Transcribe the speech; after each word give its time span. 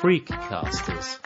Freakcasters. 0.00 1.20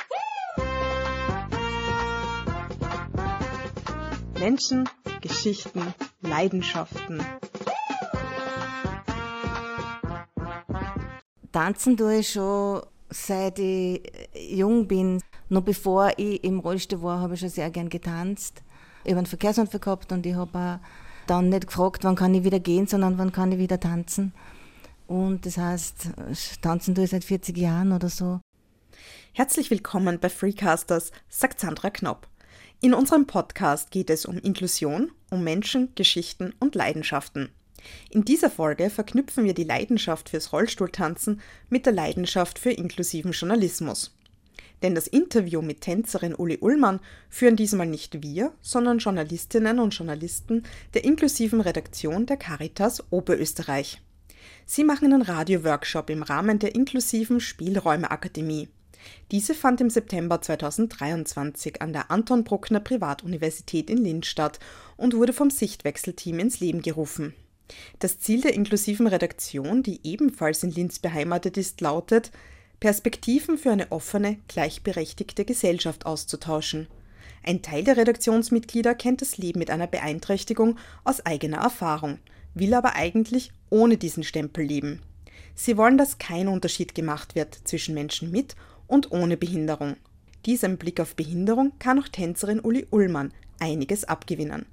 Menschen, 4.41 4.88
Geschichten, 5.21 5.93
Leidenschaften. 6.22 7.22
Tanzen 11.53 11.98
tue 11.98 12.21
ich 12.21 12.32
schon 12.32 12.80
seit 13.11 13.58
ich 13.58 14.11
jung 14.35 14.89
bin. 14.89 15.20
Noch 15.50 15.61
bevor 15.61 16.12
ich 16.16 16.43
im 16.43 16.61
Rollstuhl 16.61 17.02
war, 17.02 17.20
habe 17.20 17.34
ich 17.34 17.41
schon 17.41 17.50
sehr 17.50 17.68
gern 17.68 17.91
getanzt. 17.91 18.62
Ich 19.04 19.11
habe 19.11 19.18
einen 19.18 19.27
Verkehrsunfall 19.27 19.80
gehabt 19.80 20.12
und 20.12 20.25
ich 20.25 20.34
habe 20.34 20.80
dann 21.27 21.50
nicht 21.50 21.66
gefragt, 21.66 22.04
wann 22.04 22.16
kann 22.16 22.34
ich 22.34 22.45
wieder 22.45 22.59
gehen, 22.59 22.86
sondern 22.86 23.18
wann 23.18 23.32
kann 23.32 23.52
ich 23.52 23.59
wieder 23.59 23.79
tanzen. 23.79 24.32
Und 25.07 25.45
das 25.45 25.59
heißt, 25.59 26.09
tanzen 26.62 26.95
tue 26.95 27.04
ich 27.04 27.11
seit 27.11 27.25
40 27.25 27.54
Jahren 27.59 27.93
oder 27.93 28.09
so. 28.09 28.40
Herzlich 29.35 29.71
willkommen 29.71 30.18
bei 30.21 30.29
Freecasters, 30.29 31.11
sagt 31.31 31.59
Sandra 31.59 31.89
Knopp. 31.89 32.28
In 32.83 32.92
unserem 32.92 33.27
Podcast 33.27 33.91
geht 33.91 34.11
es 34.11 34.27
um 34.27 34.36
Inklusion, 34.36 35.11
um 35.31 35.42
Menschen, 35.42 35.89
Geschichten 35.95 36.53
und 36.61 36.75
Leidenschaften. 36.75 37.48
In 38.11 38.27
dieser 38.27 38.50
Folge 38.50 38.91
verknüpfen 38.91 39.45
wir 39.45 39.55
die 39.55 39.64
Leidenschaft 39.64 40.28
fürs 40.28 40.53
Rollstuhltanzen 40.53 41.41
mit 41.70 41.87
der 41.87 41.95
Leidenschaft 41.95 42.59
für 42.59 42.73
inklusiven 42.73 43.33
Journalismus. 43.33 44.14
Denn 44.83 44.95
das 44.95 45.06
Interview 45.06 45.62
mit 45.62 45.81
Tänzerin 45.81 46.34
Uli 46.34 46.59
Ullmann 46.61 47.01
führen 47.31 47.56
diesmal 47.56 47.87
nicht 47.87 48.23
wir, 48.23 48.53
sondern 48.61 48.98
Journalistinnen 48.98 49.78
und 49.78 49.95
Journalisten 49.95 50.64
der 50.92 51.05
inklusiven 51.05 51.62
Redaktion 51.62 52.27
der 52.27 52.37
Caritas 52.37 53.03
Oberösterreich. 53.11 54.03
Sie 54.67 54.84
machen 54.84 55.11
einen 55.11 55.23
Radioworkshop 55.23 56.11
im 56.11 56.23
Rahmen 56.23 56.59
der 56.59 56.75
inklusiven 56.75 57.41
Spielräume-Akademie. 57.41 58.69
Diese 59.31 59.55
fand 59.55 59.81
im 59.81 59.91
September 59.91 60.41
2023 60.41 61.81
an 61.81 61.92
der 61.92 62.11
Anton 62.11 62.45
Bruckner 62.45 62.81
Privatuniversität 62.81 63.91
in 63.91 63.98
Linz 63.98 64.27
statt 64.27 64.59
und 64.97 65.14
wurde 65.14 65.33
vom 65.33 65.50
Sichtwechselteam 65.50 66.39
ins 66.39 66.61
Leben 66.61 66.83
gerufen. 66.83 67.34
Das 67.98 68.19
Ziel 68.19 68.42
der 68.42 68.55
inklusiven 68.55 69.06
Redaktion, 69.06 69.83
die 69.83 70.00
ebenfalls 70.05 70.62
in 70.62 70.70
Linz 70.70 70.98
beheimatet 70.98 71.56
ist, 71.56 71.81
lautet, 71.81 72.31
Perspektiven 72.81 73.59
für 73.59 73.70
eine 73.70 73.92
offene, 73.92 74.39
gleichberechtigte 74.48 75.44
Gesellschaft 75.44 76.05
auszutauschen. 76.05 76.89
Ein 77.44 77.62
Teil 77.62 77.84
der 77.84 77.97
Redaktionsmitglieder 77.97 78.94
kennt 78.94 79.20
das 79.20 79.37
Leben 79.37 79.59
mit 79.61 79.70
einer 79.70 79.87
Beeinträchtigung 79.87 80.77
aus 81.05 81.25
eigener 81.25 81.59
Erfahrung, 81.59 82.19
will 82.55 82.75
aber 82.75 82.94
eigentlich 82.94 83.53
ohne 83.70 83.97
diesen 83.97 84.25
Stempel 84.25 84.64
leben. 84.64 85.00
Sie 85.55 85.77
wollen, 85.77 85.98
dass 85.98 86.19
kein 86.19 86.48
Unterschied 86.48 86.94
gemacht 86.94 87.34
wird 87.34 87.55
zwischen 87.64 87.94
Menschen 87.94 88.31
mit 88.31 88.56
und 88.93 89.11
ohne 89.11 89.39
Behinderung. 89.39 89.97
Diesem 90.45 90.77
Blick 90.77 91.01
auf 91.01 91.17
Behinderung 91.17 91.73
kann 91.79 91.98
auch 91.98 92.09
Tänzerin 92.09 92.61
Uli 92.61 92.87
Ullmann 92.91 93.33
einiges 93.59 94.05
abgewinnen. 94.05 94.67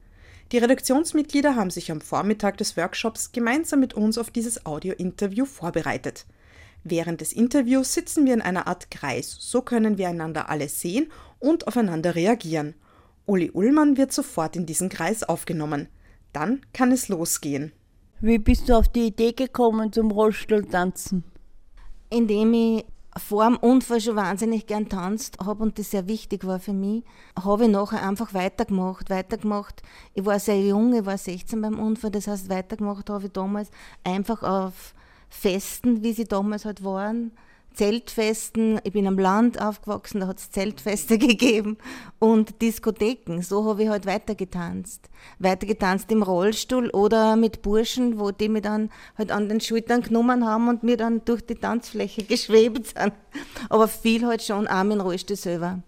Die 0.52 0.58
Redaktionsmitglieder 0.58 1.56
haben 1.56 1.70
sich 1.70 1.90
am 1.90 2.02
Vormittag 2.02 2.58
des 2.58 2.76
Workshops 2.76 3.32
gemeinsam 3.32 3.80
mit 3.80 3.94
uns 3.94 4.18
auf 4.18 4.30
dieses 4.30 4.66
Audio-Interview 4.66 5.46
vorbereitet. 5.46 6.26
Während 6.84 7.22
des 7.22 7.32
Interviews 7.32 7.94
sitzen 7.94 8.26
wir 8.26 8.34
in 8.34 8.42
einer 8.42 8.68
Art 8.68 8.92
Kreis, 8.92 9.38
so 9.40 9.62
können 9.62 9.98
wir 9.98 10.10
einander 10.10 10.50
alle 10.50 10.68
sehen 10.68 11.10
und 11.40 11.68
aufeinander 11.68 12.16
reagieren. 12.16 12.74
Uli 13.26 13.52
Ullmann 13.52 13.96
wird 13.96 14.12
sofort 14.12 14.58
in 14.58 14.66
diesen 14.66 14.90
Kreis 14.90 15.24
aufgenommen. 15.24 15.88
Dann 16.34 16.62
kann 16.74 16.92
es 16.92 17.08
losgehen. 17.08 17.72
Wie 18.20 18.38
bist 18.38 18.68
du 18.68 18.74
auf 18.74 18.90
die 18.90 19.08
Idee 19.08 19.32
gekommen 19.32 19.94
zum 19.94 20.12
Rollstuhltanzen? 20.12 21.24
Indem 22.10 22.54
ich 22.54 22.86
vor 23.20 23.46
dem 23.46 23.58
Unfall 23.58 24.02
schon 24.02 24.16
wahnsinnig 24.16 24.66
gern 24.68 24.90
tanzt 24.90 25.38
habe 25.40 25.64
und 25.64 25.78
das 25.78 25.92
sehr 25.92 26.08
wichtig 26.08 26.46
war 26.46 26.60
für 26.60 26.74
mich, 26.74 27.04
habe 27.42 27.66
ich 27.66 27.70
nachher 27.70 28.08
einfach 28.08 28.34
weitergemacht, 28.34 29.10
weitergemacht. 29.10 29.84
Ich 30.14 30.26
war 30.26 30.40
sehr 30.40 30.60
jung, 30.62 30.94
ich 30.94 31.06
war 31.06 31.18
16 31.18 31.62
beim 31.62 31.80
Unfall, 31.80 32.12
das 32.12 32.28
heißt 32.28 32.50
weitergemacht 32.50 33.10
habe 33.10 33.28
ich 33.28 33.32
damals 33.32 33.70
einfach 34.04 34.44
auf 34.44 34.94
Festen, 35.30 36.04
wie 36.04 36.14
sie 36.14 36.26
damals 36.26 36.66
halt 36.66 36.84
waren, 36.84 37.32
Zeltfesten. 37.74 38.80
Ich 38.84 38.94
bin 38.94 39.08
am 39.08 39.18
Land 39.18 39.62
aufgewachsen, 39.62 40.22
da 40.22 40.28
hat 40.28 40.40
es 40.40 40.52
Zeltfeste 40.52 41.18
gegeben 41.20 41.78
und 42.20 42.62
Diskotheken. 42.62 43.42
So 43.42 43.66
habe 43.66 43.84
ich 43.84 43.90
halt 43.90 44.06
weitergetanzt. 44.06 45.10
Weitergetanzt 45.40 46.12
im 46.12 46.24
Rollstuhl 46.24 46.90
oder 46.90 47.36
mit 47.36 47.62
Burschen, 47.62 48.20
wo 48.20 48.32
die 48.32 48.50
mir 48.50 48.62
dann 48.62 48.90
halt 49.18 49.32
an 49.32 49.50
den 49.50 49.62
Schultern 49.62 50.02
genommen 50.02 50.46
haben 50.46 50.68
und 50.68 50.84
mir 50.84 50.98
dann 50.98 51.24
durch 51.26 51.42
die 51.46 51.56
Tanzfläche 51.56 52.24
geschwebt 52.28 52.88
sind. 52.88 53.14
Aber 53.70 53.88
viel 53.88 54.26
halt 54.26 54.44
schon 54.44 54.68
auch 54.68 54.84
mit 54.84 55.02
Rollstuhl 55.02 55.38
selber. 55.38 55.80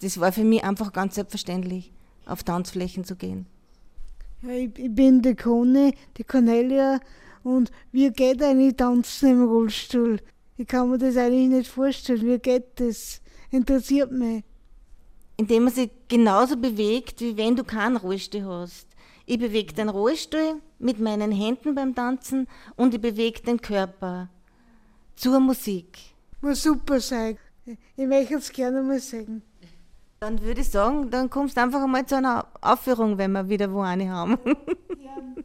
Das 0.00 0.18
war 0.20 0.32
für 0.32 0.44
mich 0.44 0.64
einfach 0.64 0.92
ganz 0.92 1.16
selbstverständlich, 1.16 1.92
auf 2.26 2.42
Tanzflächen 2.42 3.04
zu 3.04 3.16
gehen. 3.16 3.46
Ja, 4.42 4.50
ich, 4.50 4.78
ich 4.78 4.94
bin 4.94 5.20
die 5.20 5.34
Conny, 5.34 5.94
die 6.16 6.24
Cornelia 6.24 7.00
und 7.42 7.70
wie 7.92 8.10
geht 8.10 8.42
eigentlich 8.42 8.76
tanzen 8.76 9.30
im 9.30 9.44
Rollstuhl? 9.44 10.18
Ich 10.60 10.66
kann 10.66 10.90
mir 10.90 10.98
das 10.98 11.16
eigentlich 11.16 11.48
nicht 11.48 11.70
vorstellen. 11.70 12.20
Wie 12.20 12.38
geht 12.38 12.78
das? 12.78 13.22
Interessiert 13.50 14.12
mich. 14.12 14.44
Indem 15.38 15.64
man 15.64 15.72
sich 15.72 15.90
genauso 16.06 16.54
bewegt, 16.54 17.22
wie 17.22 17.34
wenn 17.34 17.56
du 17.56 17.64
keinen 17.64 17.96
Rollstuhl 17.96 18.44
hast. 18.44 18.86
Ich 19.24 19.38
bewege 19.38 19.72
den 19.72 19.88
Rollstuhl 19.88 20.60
mit 20.78 21.00
meinen 21.00 21.32
Händen 21.32 21.74
beim 21.74 21.94
Tanzen 21.94 22.46
und 22.76 22.92
ich 22.92 23.00
bewege 23.00 23.40
den 23.40 23.58
Körper 23.58 24.28
zur 25.16 25.40
Musik. 25.40 25.96
Muss 26.42 26.62
super 26.62 27.00
sein. 27.00 27.38
Ich 27.96 28.06
möchte 28.06 28.34
es 28.34 28.52
gerne 28.52 28.82
mal 28.82 29.00
sehen. 29.00 29.40
Dann 30.18 30.42
würde 30.42 30.60
ich 30.60 30.68
sagen, 30.68 31.10
dann 31.10 31.30
kommst 31.30 31.56
du 31.56 31.62
einfach 31.62 31.82
einmal 31.82 32.04
zu 32.04 32.16
einer 32.16 32.46
Aufführung, 32.60 33.16
wenn 33.16 33.32
wir 33.32 33.48
wieder 33.48 33.72
wo 33.72 33.80
eine 33.80 34.10
haben. 34.10 34.36
Ja. 35.02 35.42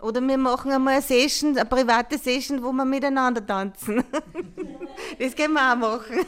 Oder 0.00 0.20
wir 0.20 0.38
machen 0.38 0.72
einmal 0.72 0.94
eine 0.94 1.02
Session, 1.02 1.56
eine 1.56 1.64
private 1.64 2.18
Session, 2.18 2.62
wo 2.62 2.72
wir 2.72 2.84
miteinander 2.84 3.44
tanzen. 3.44 4.04
Das 5.18 5.34
können 5.34 5.54
wir 5.54 5.72
auch 5.72 5.76
machen. 5.76 6.24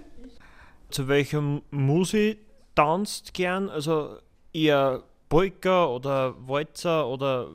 Zu 0.90 1.08
welcher 1.08 1.42
Musik 1.70 2.38
tanzt 2.74 3.34
gern? 3.34 3.68
Also 3.68 4.18
eher 4.52 5.02
Polka 5.28 5.86
oder 5.86 6.34
Walzer 6.46 7.08
oder. 7.08 7.50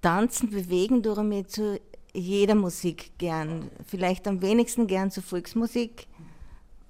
Tanzen, 0.00 0.50
bewegen 0.50 1.02
tue 1.02 1.12
ich 1.14 1.22
mich 1.22 1.46
zu 1.48 1.80
jeder 2.12 2.54
Musik 2.54 3.12
gern. 3.18 3.70
Vielleicht 3.86 4.26
am 4.28 4.42
wenigsten 4.42 4.86
gern 4.86 5.10
zu 5.10 5.22
Volksmusik, 5.22 6.06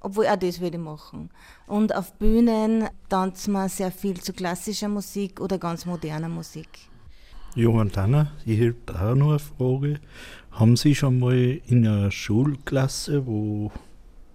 obwohl 0.01 0.27
auch 0.27 0.37
das 0.37 0.61
würde 0.61 0.79
ich 0.79 0.83
machen. 0.83 1.31
Und 1.67 1.95
auf 1.95 2.15
Bühnen 2.15 2.89
tanzen 3.09 3.53
wir 3.53 3.69
sehr 3.69 3.93
viel 3.93 4.21
zu 4.21 4.33
klassischer 4.33 4.89
Musik 4.89 5.41
oder 5.41 5.59
ganz 5.59 5.87
moderner 5.87 6.29
Musik. 6.29 6.69
Johann 7.55 7.91
Danner, 7.93 8.33
ich 8.47 8.59
hätte 8.59 8.95
auch 8.95 9.15
noch 9.15 9.29
eine 9.29 9.39
Frage. 9.39 10.01
Haben 10.53 10.75
Sie 10.77 10.95
schon 10.95 11.19
mal 11.19 11.61
in 11.67 11.87
einer 11.87 12.11
Schulklasse, 12.11 13.27
wo 13.27 13.71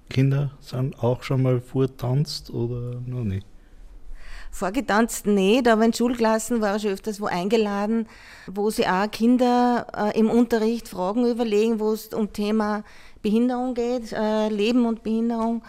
Kinder 0.07 0.51
sind, 0.59 1.00
auch 1.03 1.23
schon 1.23 1.41
mal 1.41 1.59
vortanzt 1.59 2.51
oder 2.51 3.01
noch 3.07 3.23
nicht? 3.23 3.44
Vorgetanzt 4.51 5.25
nicht, 5.25 5.67
aber 5.67 5.83
in 5.85 5.94
Schulklassen 5.94 6.61
war 6.61 6.75
ich 6.75 6.83
schon 6.83 6.91
öfters 6.91 7.19
wo 7.19 7.25
eingeladen, 7.25 8.07
wo 8.45 8.69
sie 8.69 8.85
auch 8.85 9.09
Kinder 9.09 9.88
äh, 9.95 10.19
im 10.19 10.29
Unterricht 10.29 10.88
Fragen 10.88 11.25
überlegen, 11.25 11.79
wo 11.79 11.94
es 11.94 12.13
um 12.13 12.31
Thema 12.34 12.84
Behinderung 13.23 13.73
geht, 13.73 14.13
äh, 14.13 14.49
Leben 14.49 14.85
und 14.85 15.01
Behinderung. 15.01 15.63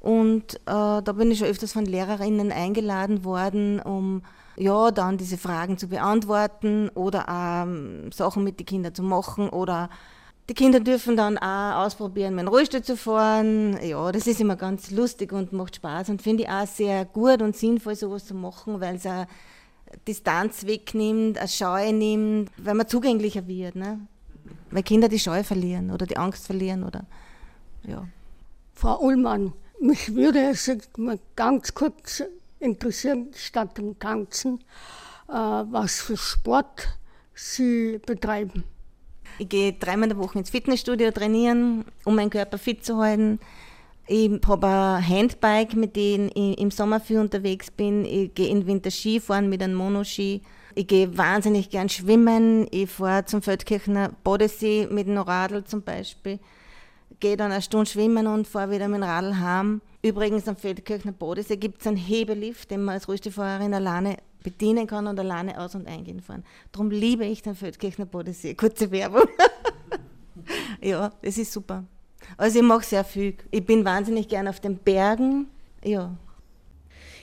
Und 0.00 0.56
äh, 0.66 1.00
da 1.02 1.12
bin 1.16 1.30
ich 1.30 1.38
schon 1.38 1.48
öfters 1.48 1.72
von 1.72 1.86
Lehrerinnen 1.86 2.52
eingeladen 2.52 3.24
worden, 3.24 3.80
um 3.80 4.22
ja, 4.60 4.90
dann 4.90 5.16
diese 5.16 5.38
Fragen 5.38 5.78
zu 5.78 5.88
beantworten 5.88 6.90
oder 6.90 7.26
ähm, 7.28 8.12
Sachen 8.12 8.44
mit 8.44 8.60
den 8.60 8.66
Kindern 8.66 8.94
zu 8.94 9.02
machen 9.02 9.48
oder 9.48 9.88
die 10.50 10.54
Kinder 10.54 10.80
dürfen 10.80 11.16
dann 11.16 11.38
auch 11.38 11.86
ausprobieren, 11.86 12.34
mit 12.34 12.44
dem 12.44 12.48
Rollstuhl 12.48 12.82
zu 12.82 12.96
fahren. 12.96 13.78
Ja, 13.82 14.12
das 14.12 14.26
ist 14.26 14.40
immer 14.40 14.56
ganz 14.56 14.90
lustig 14.90 15.32
und 15.32 15.52
macht 15.52 15.76
Spaß 15.76 16.10
und 16.10 16.20
finde 16.20 16.42
ich 16.42 16.48
auch 16.50 16.66
sehr 16.66 17.04
gut 17.06 17.40
und 17.40 17.56
sinnvoll, 17.56 17.94
sowas 17.94 18.26
zu 18.26 18.34
machen, 18.34 18.80
weil 18.80 18.96
es 18.96 19.06
auch 19.06 19.26
Distanz 20.06 20.66
wegnimmt, 20.66 21.38
eine 21.38 21.48
Scheu 21.48 21.92
nimmt, 21.92 22.50
weil 22.58 22.74
man 22.74 22.86
zugänglicher 22.86 23.46
wird. 23.46 23.76
Ne? 23.76 24.00
Weil 24.70 24.82
Kinder 24.82 25.08
die 25.08 25.18
Scheu 25.18 25.42
verlieren 25.42 25.90
oder 25.90 26.04
die 26.04 26.16
Angst 26.18 26.46
verlieren 26.46 26.84
oder 26.84 27.06
ja. 27.84 28.06
Frau 28.74 29.00
Ullmann, 29.00 29.54
mich 29.80 30.14
würde 30.14 30.50
es 30.50 30.70
mal 30.98 31.18
ganz 31.34 31.74
kurz 31.74 32.24
interessieren, 32.60 33.30
statt 33.34 33.76
dem 33.78 33.98
Tanzen, 33.98 34.60
äh, 35.28 35.32
was 35.32 36.00
für 36.00 36.16
Sport 36.16 36.88
Sie 37.34 37.98
betreiben. 38.04 38.64
Ich 39.38 39.48
gehe 39.48 39.72
dreimal 39.72 40.10
in 40.10 40.16
der 40.16 40.18
Woche 40.18 40.38
ins 40.38 40.50
Fitnessstudio 40.50 41.10
trainieren, 41.10 41.84
um 42.04 42.14
meinen 42.14 42.30
Körper 42.30 42.58
fit 42.58 42.84
zu 42.84 42.98
halten. 42.98 43.40
Ich 44.06 44.30
habe 44.46 44.66
ein 44.66 45.08
Handbike, 45.08 45.74
mit 45.74 45.96
dem 45.96 46.30
ich 46.34 46.58
im 46.58 46.70
Sommer 46.70 47.00
viel 47.00 47.18
unterwegs 47.18 47.70
bin. 47.70 48.04
Ich 48.04 48.34
gehe 48.34 48.48
im 48.48 48.66
Winter 48.66 48.90
Skifahren 48.90 49.48
mit 49.48 49.62
einem 49.62 49.74
Monoski. 49.74 50.42
Ich 50.74 50.86
gehe 50.86 51.16
wahnsinnig 51.16 51.70
gern 51.70 51.88
schwimmen. 51.88 52.66
Ich 52.70 52.90
fahre 52.90 53.24
zum 53.24 53.40
Feldkirchner 53.40 54.10
Bodensee 54.22 54.88
mit 54.90 55.08
einem 55.08 55.22
Radl 55.22 55.64
zum 55.64 55.82
Beispiel. 55.82 56.38
Gehe 57.20 57.36
dann 57.36 57.52
eine 57.52 57.62
Stunde 57.62 57.86
schwimmen 57.86 58.26
und 58.26 58.48
fahre 58.48 58.72
wieder 58.72 58.88
mit 58.88 59.00
dem 59.00 59.04
Radl 59.04 59.38
heim. 59.38 59.80
Übrigens 60.02 60.48
am 60.48 60.56
Feldkirchner 60.56 61.12
Bodensee 61.12 61.56
gibt 61.56 61.82
es 61.82 61.86
einen 61.86 61.96
Hebelift, 61.96 62.70
den 62.70 62.82
man 62.84 62.94
als 62.94 63.06
Rollstuhlfahrerin 63.06 63.74
alleine 63.74 64.16
bedienen 64.42 64.86
kann 64.86 65.06
und 65.06 65.18
alleine 65.20 65.60
aus- 65.60 65.74
und 65.74 65.86
eingehen 65.86 66.20
fahren. 66.20 66.44
Darum 66.72 66.90
liebe 66.90 67.26
ich 67.26 67.42
den 67.42 67.54
Feldkirchner 67.54 68.06
Bodensee. 68.06 68.54
Kurze 68.54 68.90
Werbung. 68.90 69.24
ja, 70.80 71.12
das 71.20 71.36
ist 71.36 71.52
super. 71.52 71.84
Also 72.38 72.58
ich 72.58 72.64
mache 72.64 72.84
sehr 72.84 73.04
viel. 73.04 73.34
Ich 73.50 73.64
bin 73.64 73.84
wahnsinnig 73.84 74.28
gern 74.28 74.48
auf 74.48 74.60
den 74.60 74.78
Bergen. 74.78 75.48
Ja. 75.84 76.16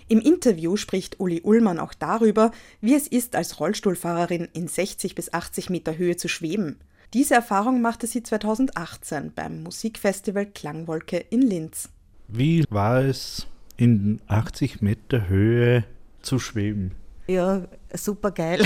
Im 0.08 0.22
Interview 0.22 0.78
spricht 0.78 1.20
Uli 1.20 1.42
Ullmann 1.42 1.80
auch 1.80 1.94
darüber, 1.94 2.52
wie 2.80 2.96
es 2.96 3.08
ist, 3.08 3.36
als 3.36 3.60
Rollstuhlfahrerin 3.60 4.48
in 4.54 4.68
60 4.68 5.16
bis 5.16 5.34
80 5.34 5.70
Meter 5.70 5.98
Höhe 5.98 6.16
zu 6.16 6.28
schweben. 6.28 6.78
Diese 7.14 7.36
Erfahrung 7.36 7.82
machte 7.82 8.06
sie 8.06 8.22
2018 8.22 9.32
beim 9.34 9.64
Musikfestival 9.64 10.46
Klangwolke 10.48 11.18
in 11.18 11.42
Linz. 11.42 11.90
Wie 12.28 12.66
war 12.70 13.00
es, 13.00 13.48
in 13.78 14.20
80 14.28 14.82
Meter 14.82 15.30
Höhe 15.30 15.86
zu 16.22 16.40
schweben? 16.40 16.92
Ja, 17.28 17.66
super 17.94 18.32
geil. 18.32 18.66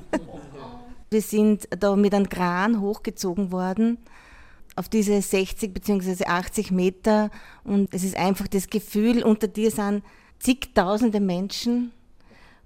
Wir 1.10 1.22
sind 1.22 1.68
da 1.78 1.96
mit 1.96 2.14
einem 2.14 2.28
Kran 2.28 2.80
hochgezogen 2.80 3.52
worden 3.52 3.98
auf 4.76 4.88
diese 4.88 5.20
60 5.20 5.74
bzw. 5.74 6.24
80 6.24 6.70
Meter 6.70 7.30
und 7.64 7.92
es 7.92 8.04
ist 8.04 8.16
einfach 8.16 8.48
das 8.48 8.70
Gefühl, 8.70 9.22
unter 9.22 9.48
dir 9.48 9.70
sind 9.70 10.02
zigtausende 10.38 11.20
Menschen 11.20 11.92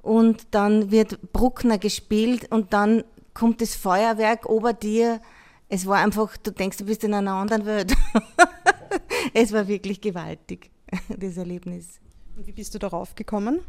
und 0.03 0.47
dann 0.51 0.91
wird 0.91 1.33
Bruckner 1.33 1.79
gespielt 1.79 2.53
und 2.53 2.73
dann 2.73 3.03
kommt 3.35 3.61
das 3.61 3.75
Feuerwerk 3.75 4.49
ober 4.49 4.73
dir. 4.73 5.21
Es 5.69 5.87
war 5.87 5.99
einfach, 5.99 6.37
du 6.37 6.53
denkst, 6.53 6.79
du 6.79 6.85
bist 6.85 7.05
in 7.05 7.15
einer 7.15 7.33
anderen 7.33 7.67
Welt. 7.67 7.95
es 9.35 9.53
war 9.53 9.69
wirklich 9.69 10.01
gewaltig, 10.01 10.71
das 11.09 11.37
Erlebnis. 11.37 12.01
Und 12.37 12.47
wie 12.47 12.53
bist 12.53 12.75
du 12.75 12.79
darauf 12.79 13.15
gekommen? 13.15 13.61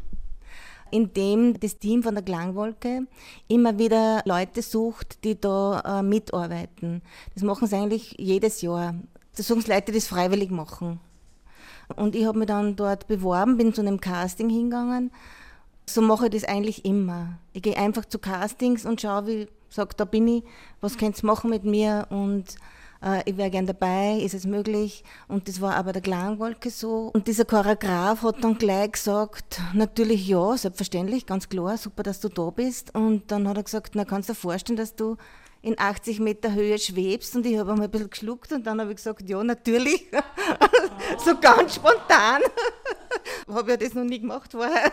Indem 0.90 1.58
das 1.58 1.78
Team 1.78 2.04
von 2.04 2.14
der 2.14 2.22
Klangwolke 2.22 3.06
immer 3.48 3.76
wieder 3.78 4.22
Leute 4.24 4.62
sucht, 4.62 5.24
die 5.24 5.40
da 5.40 5.98
äh, 5.98 6.02
mitarbeiten. 6.02 7.02
Das 7.34 7.42
machen 7.42 7.66
sie 7.66 7.76
eigentlich 7.76 8.14
jedes 8.18 8.62
Jahr. 8.62 8.94
Da 9.36 9.42
suchen 9.42 9.62
sie 9.62 9.72
Leute, 9.72 9.86
die 9.86 9.98
das 9.98 10.06
freiwillig 10.06 10.50
machen. 10.50 11.00
Und 11.94 12.14
ich 12.14 12.24
habe 12.24 12.38
mich 12.38 12.48
dann 12.48 12.76
dort 12.76 13.06
beworben, 13.06 13.56
bin 13.56 13.74
zu 13.74 13.80
einem 13.80 14.00
Casting 14.00 14.48
hingegangen. 14.48 15.12
So 15.88 16.02
mache 16.02 16.26
ich 16.26 16.32
das 16.32 16.44
eigentlich 16.44 16.84
immer. 16.84 17.38
Ich 17.52 17.62
gehe 17.62 17.76
einfach 17.76 18.04
zu 18.04 18.18
Castings 18.18 18.84
und 18.84 19.00
schaue, 19.00 19.26
wie 19.26 19.48
sage, 19.74 19.94
da 19.96 20.04
bin 20.04 20.28
ich, 20.28 20.44
was 20.80 20.96
könnt 20.96 21.22
ihr 21.22 21.26
machen 21.26 21.50
mit 21.50 21.64
mir 21.64 22.06
und 22.10 22.56
äh, 23.02 23.22
ich 23.28 23.36
wäre 23.36 23.50
gern 23.50 23.66
dabei, 23.66 24.18
ist 24.18 24.34
es 24.34 24.46
möglich? 24.46 25.04
Und 25.28 25.48
das 25.48 25.60
war 25.60 25.74
aber 25.74 25.92
der 25.92 26.02
Klangwolke 26.02 26.70
so. 26.70 27.10
Und 27.12 27.26
dieser 27.26 27.44
Choreograf 27.44 28.22
hat 28.22 28.42
dann 28.42 28.58
gleich 28.58 28.92
gesagt, 28.92 29.60
natürlich 29.74 30.26
ja, 30.26 30.56
selbstverständlich, 30.56 31.26
ganz 31.26 31.48
klar, 31.48 31.76
super, 31.76 32.02
dass 32.02 32.20
du 32.20 32.28
da 32.28 32.50
bist. 32.50 32.94
Und 32.94 33.30
dann 33.30 33.48
hat 33.48 33.56
er 33.56 33.62
gesagt, 33.62 33.94
na 33.94 34.04
kannst 34.04 34.28
du 34.28 34.32
dir 34.32 34.38
vorstellen, 34.38 34.76
dass 34.76 34.94
du 34.94 35.16
in 35.62 35.78
80 35.78 36.20
Meter 36.20 36.54
Höhe 36.54 36.78
schwebst 36.78 37.34
und 37.34 37.44
ich 37.44 37.58
habe 37.58 37.72
einmal 37.72 37.88
ein 37.88 37.90
bisschen 37.90 38.10
geschluckt 38.10 38.52
und 38.52 38.64
dann 38.66 38.80
habe 38.80 38.90
ich 38.90 38.96
gesagt, 38.96 39.28
ja, 39.28 39.42
natürlich. 39.42 40.06
so 41.24 41.36
ganz 41.38 41.74
spontan. 41.74 42.42
habe 43.52 43.70
ja 43.72 43.76
das 43.76 43.94
noch 43.94 44.04
nie 44.04 44.20
gemacht 44.20 44.52
vorher. 44.52 44.92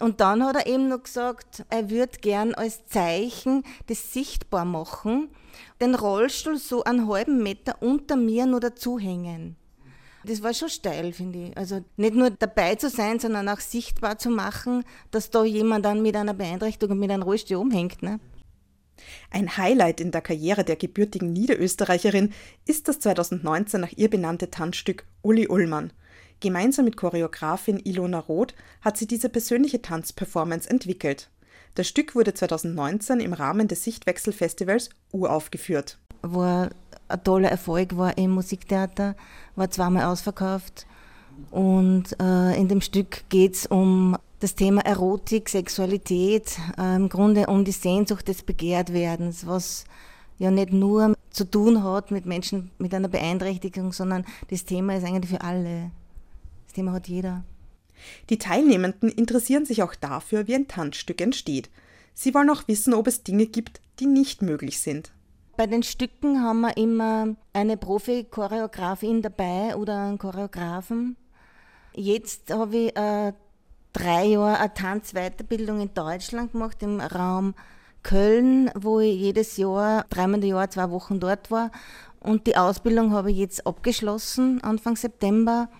Und 0.00 0.20
dann 0.20 0.44
hat 0.44 0.56
er 0.56 0.66
eben 0.66 0.88
noch 0.88 1.02
gesagt, 1.02 1.64
er 1.70 1.90
würde 1.90 2.18
gern 2.20 2.54
als 2.54 2.86
Zeichen 2.86 3.64
das 3.86 4.12
sichtbar 4.12 4.64
machen, 4.64 5.28
den 5.80 5.94
Rollstuhl 5.94 6.58
so 6.58 6.84
einen 6.84 7.08
halben 7.08 7.42
Meter 7.42 7.76
unter 7.80 8.16
mir 8.16 8.46
nur 8.46 8.60
dazu 8.60 8.98
hängen. 8.98 9.56
Das 10.24 10.42
war 10.42 10.52
schon 10.52 10.68
steil, 10.68 11.12
finde 11.12 11.46
ich. 11.46 11.56
Also 11.56 11.84
nicht 11.96 12.14
nur 12.14 12.30
dabei 12.30 12.74
zu 12.74 12.90
sein, 12.90 13.20
sondern 13.20 13.48
auch 13.48 13.60
sichtbar 13.60 14.18
zu 14.18 14.28
machen, 14.28 14.84
dass 15.12 15.30
da 15.30 15.44
jemand 15.44 15.84
dann 15.84 16.02
mit 16.02 16.16
einer 16.16 16.34
Beeinträchtigung 16.34 16.98
mit 16.98 17.10
einem 17.10 17.22
Rollstuhl 17.22 17.58
umhängt. 17.58 18.02
Ne? 18.02 18.18
Ein 19.30 19.56
Highlight 19.56 20.00
in 20.00 20.10
der 20.10 20.22
Karriere 20.22 20.64
der 20.64 20.76
gebürtigen 20.76 21.32
Niederösterreicherin 21.32 22.32
ist 22.64 22.88
das 22.88 22.98
2019 23.00 23.80
nach 23.80 23.92
ihr 23.94 24.10
benannte 24.10 24.50
Tanzstück 24.50 25.06
Uli 25.22 25.48
Ullmann. 25.48 25.92
Gemeinsam 26.40 26.84
mit 26.84 26.96
Choreografin 26.96 27.78
Ilona 27.78 28.18
Roth 28.18 28.54
hat 28.82 28.96
sie 28.96 29.06
diese 29.06 29.28
persönliche 29.28 29.80
Tanzperformance 29.80 30.68
entwickelt. 30.68 31.30
Das 31.74 31.88
Stück 31.88 32.14
wurde 32.14 32.34
2019 32.34 33.20
im 33.20 33.32
Rahmen 33.32 33.68
des 33.68 33.84
Sichtwechselfestivals 33.84 34.90
uraufgeführt. 35.12 35.98
War 36.22 36.70
ein 37.08 37.24
toller 37.24 37.50
Erfolg, 37.50 37.96
war 37.96 38.16
im 38.18 38.30
Musiktheater, 38.32 39.14
war 39.54 39.70
zweimal 39.70 40.04
ausverkauft. 40.04 40.86
Und 41.50 42.16
äh, 42.20 42.58
in 42.58 42.68
dem 42.68 42.80
Stück 42.80 43.28
geht 43.28 43.54
es 43.54 43.66
um 43.66 44.16
das 44.40 44.54
Thema 44.54 44.84
Erotik, 44.84 45.48
Sexualität, 45.48 46.58
äh, 46.78 46.96
im 46.96 47.08
Grunde 47.08 47.46
um 47.46 47.64
die 47.64 47.72
Sehnsucht 47.72 48.28
des 48.28 48.42
Begehrtwerdens, 48.42 49.46
was 49.46 49.84
ja 50.38 50.50
nicht 50.50 50.72
nur 50.72 51.14
zu 51.30 51.44
tun 51.44 51.82
hat 51.82 52.10
mit 52.10 52.26
Menschen 52.26 52.70
mit 52.78 52.94
einer 52.94 53.08
Beeinträchtigung, 53.08 53.92
sondern 53.92 54.24
das 54.50 54.64
Thema 54.64 54.96
ist 54.96 55.04
eigentlich 55.04 55.30
für 55.30 55.40
alle. 55.42 55.90
Thema 56.76 56.92
hat 56.92 57.08
jeder. 57.08 57.42
Die 58.28 58.38
Teilnehmenden 58.38 59.08
interessieren 59.08 59.64
sich 59.64 59.82
auch 59.82 59.94
dafür, 59.94 60.46
wie 60.46 60.54
ein 60.54 60.68
Tanzstück 60.68 61.20
entsteht. 61.22 61.70
Sie 62.12 62.34
wollen 62.34 62.50
auch 62.50 62.68
wissen, 62.68 62.92
ob 62.92 63.06
es 63.06 63.22
Dinge 63.22 63.46
gibt, 63.46 63.80
die 63.98 64.06
nicht 64.06 64.42
möglich 64.42 64.80
sind. 64.80 65.12
Bei 65.56 65.66
den 65.66 65.82
Stücken 65.82 66.42
haben 66.42 66.60
wir 66.60 66.76
immer 66.76 67.34
eine 67.54 67.78
Profi-Choreografin 67.78 69.22
dabei 69.22 69.74
oder 69.74 70.02
einen 70.02 70.18
Choreografen. 70.18 71.16
Jetzt 71.94 72.52
habe 72.52 72.76
ich 72.76 72.96
äh, 72.96 73.32
drei 73.94 74.26
Jahre 74.26 74.58
eine 74.58 74.74
Tanzweiterbildung 74.74 75.80
in 75.80 75.94
Deutschland 75.94 76.52
gemacht, 76.52 76.82
im 76.82 77.00
Raum 77.00 77.54
Köln, 78.02 78.70
wo 78.74 79.00
ich 79.00 79.18
jedes 79.18 79.56
Jahr, 79.56 80.04
dreimal 80.10 80.44
im 80.44 80.50
Jahr, 80.50 80.68
zwei 80.68 80.90
Wochen 80.90 81.20
dort 81.20 81.50
war. 81.50 81.70
Und 82.20 82.46
die 82.46 82.56
Ausbildung 82.56 83.12
habe 83.12 83.30
ich 83.30 83.38
jetzt 83.38 83.66
abgeschlossen, 83.66 84.62
Anfang 84.62 84.96
September. 84.96 85.70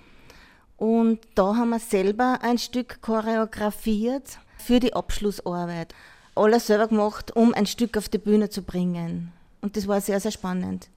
Und 0.76 1.20
da 1.34 1.56
haben 1.56 1.70
wir 1.70 1.78
selber 1.78 2.38
ein 2.42 2.58
Stück 2.58 3.00
choreografiert 3.00 4.38
für 4.58 4.80
die 4.80 4.94
Abschlussarbeit. 4.94 5.94
Alles 6.34 6.66
selber 6.66 6.88
gemacht, 6.88 7.34
um 7.34 7.54
ein 7.54 7.66
Stück 7.66 7.96
auf 7.96 8.08
die 8.08 8.18
Bühne 8.18 8.50
zu 8.50 8.62
bringen. 8.62 9.32
Und 9.62 9.76
das 9.76 9.88
war 9.88 10.00
sehr, 10.00 10.20
sehr 10.20 10.32
spannend. 10.32 10.88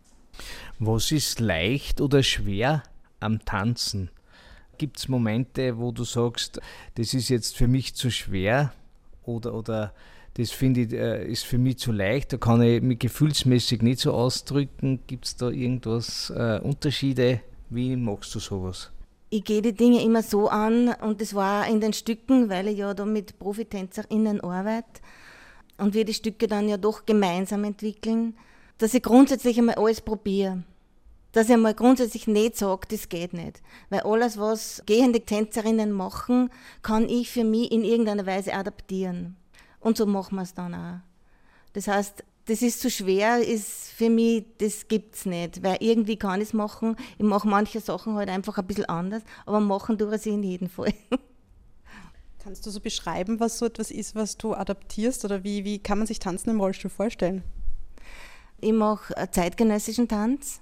Was 0.79 1.11
ist 1.11 1.39
leicht 1.39 2.01
oder 2.01 2.23
schwer 2.23 2.83
am 3.19 3.43
Tanzen? 3.45 4.09
Gibt 4.77 4.97
es 4.97 5.07
Momente, 5.07 5.77
wo 5.77 5.91
du 5.91 6.03
sagst, 6.03 6.59
das 6.95 7.13
ist 7.13 7.29
jetzt 7.29 7.57
für 7.57 7.67
mich 7.67 7.95
zu 7.95 8.09
schwer 8.11 8.73
oder, 9.23 9.53
oder 9.53 9.93
das 10.35 10.51
finde 10.51 10.81
ich 10.81 10.93
äh, 10.93 11.29
ist 11.29 11.45
für 11.45 11.57
mich 11.57 11.79
zu 11.79 11.91
leicht, 11.91 12.31
da 12.31 12.37
kann 12.37 12.61
ich 12.61 12.81
mich 12.81 12.99
gefühlsmäßig 12.99 13.81
nicht 13.81 13.99
so 13.99 14.13
ausdrücken. 14.13 15.01
Gibt 15.05 15.25
es 15.25 15.35
da 15.35 15.49
irgendwas, 15.49 16.29
äh, 16.29 16.61
Unterschiede? 16.63 17.41
Wie 17.69 17.95
machst 17.97 18.33
du 18.35 18.39
sowas? 18.39 18.91
Ich 19.29 19.43
gehe 19.43 19.61
die 19.61 19.73
Dinge 19.73 20.03
immer 20.03 20.23
so 20.23 20.49
an 20.49 20.89
und 21.01 21.21
das 21.21 21.35
war 21.35 21.67
in 21.67 21.81
den 21.81 21.93
Stücken, 21.93 22.49
weil 22.49 22.67
ich 22.67 22.77
ja 22.79 22.93
da 22.93 23.05
mit 23.05 23.37
ProfitänzerInnen 23.37 24.41
arbeite 24.41 25.01
und 25.77 25.93
wir 25.93 26.05
die 26.05 26.13
Stücke 26.13 26.47
dann 26.47 26.67
ja 26.67 26.77
doch 26.77 27.05
gemeinsam 27.05 27.63
entwickeln, 27.63 28.35
dass 28.79 28.93
ich 28.93 29.03
grundsätzlich 29.03 29.57
einmal 29.59 29.75
alles 29.75 30.01
probiere 30.01 30.63
dass 31.31 31.47
ich 31.47 31.53
einmal 31.53 31.75
grundsätzlich 31.75 32.27
nicht 32.27 32.57
sage, 32.57 32.87
das 32.89 33.09
geht 33.09 33.33
nicht. 33.33 33.61
Weil 33.89 34.01
alles, 34.01 34.37
was 34.37 34.81
gehende 34.85 35.21
Tänzerinnen 35.21 35.91
machen, 35.91 36.49
kann 36.81 37.07
ich 37.07 37.29
für 37.29 37.43
mich 37.43 37.71
in 37.71 37.83
irgendeiner 37.83 38.25
Weise 38.25 38.53
adaptieren. 38.53 39.35
Und 39.79 39.97
so 39.97 40.05
machen 40.05 40.35
wir 40.35 40.43
es 40.43 40.53
dann 40.53 40.73
auch. 40.73 40.99
Das 41.73 41.87
heißt, 41.87 42.23
das 42.49 42.63
ist 42.63 42.81
zu 42.81 42.89
schwer, 42.89 43.45
ist 43.45 43.91
für 43.91 44.09
mich, 44.09 44.43
das 44.57 44.87
gibt 44.87 45.15
es 45.15 45.25
nicht. 45.25 45.61
Weil 45.61 45.77
irgendwie 45.81 46.17
kann 46.17 46.41
ich 46.41 46.47
es 46.47 46.53
machen. 46.53 46.95
Ich 47.19 47.23
mache 47.23 47.47
manche 47.47 47.79
Sachen 47.79 48.15
halt 48.15 48.27
einfach 48.27 48.57
ein 48.57 48.65
bisschen 48.65 48.85
anders, 48.85 49.21
aber 49.45 49.59
machen 49.59 49.99
tue 49.99 50.15
ich 50.15 50.25
in 50.25 50.41
jedem 50.41 50.67
Fall. 50.67 50.93
Kannst 52.43 52.65
du 52.65 52.71
so 52.71 52.79
beschreiben, 52.79 53.39
was 53.39 53.59
so 53.59 53.67
etwas 53.67 53.91
ist, 53.91 54.15
was 54.15 54.35
du 54.37 54.55
adaptierst? 54.55 55.25
Oder 55.25 55.43
wie, 55.43 55.63
wie 55.63 55.77
kann 55.77 55.99
man 55.99 56.07
sich 56.07 56.17
Tanzen 56.17 56.49
im 56.49 56.59
Rollstuhl 56.59 56.89
vorstellen? 56.89 57.43
Ich 58.61 58.73
mache 58.73 59.13
zeitgenössischen 59.29 60.07
Tanz 60.07 60.59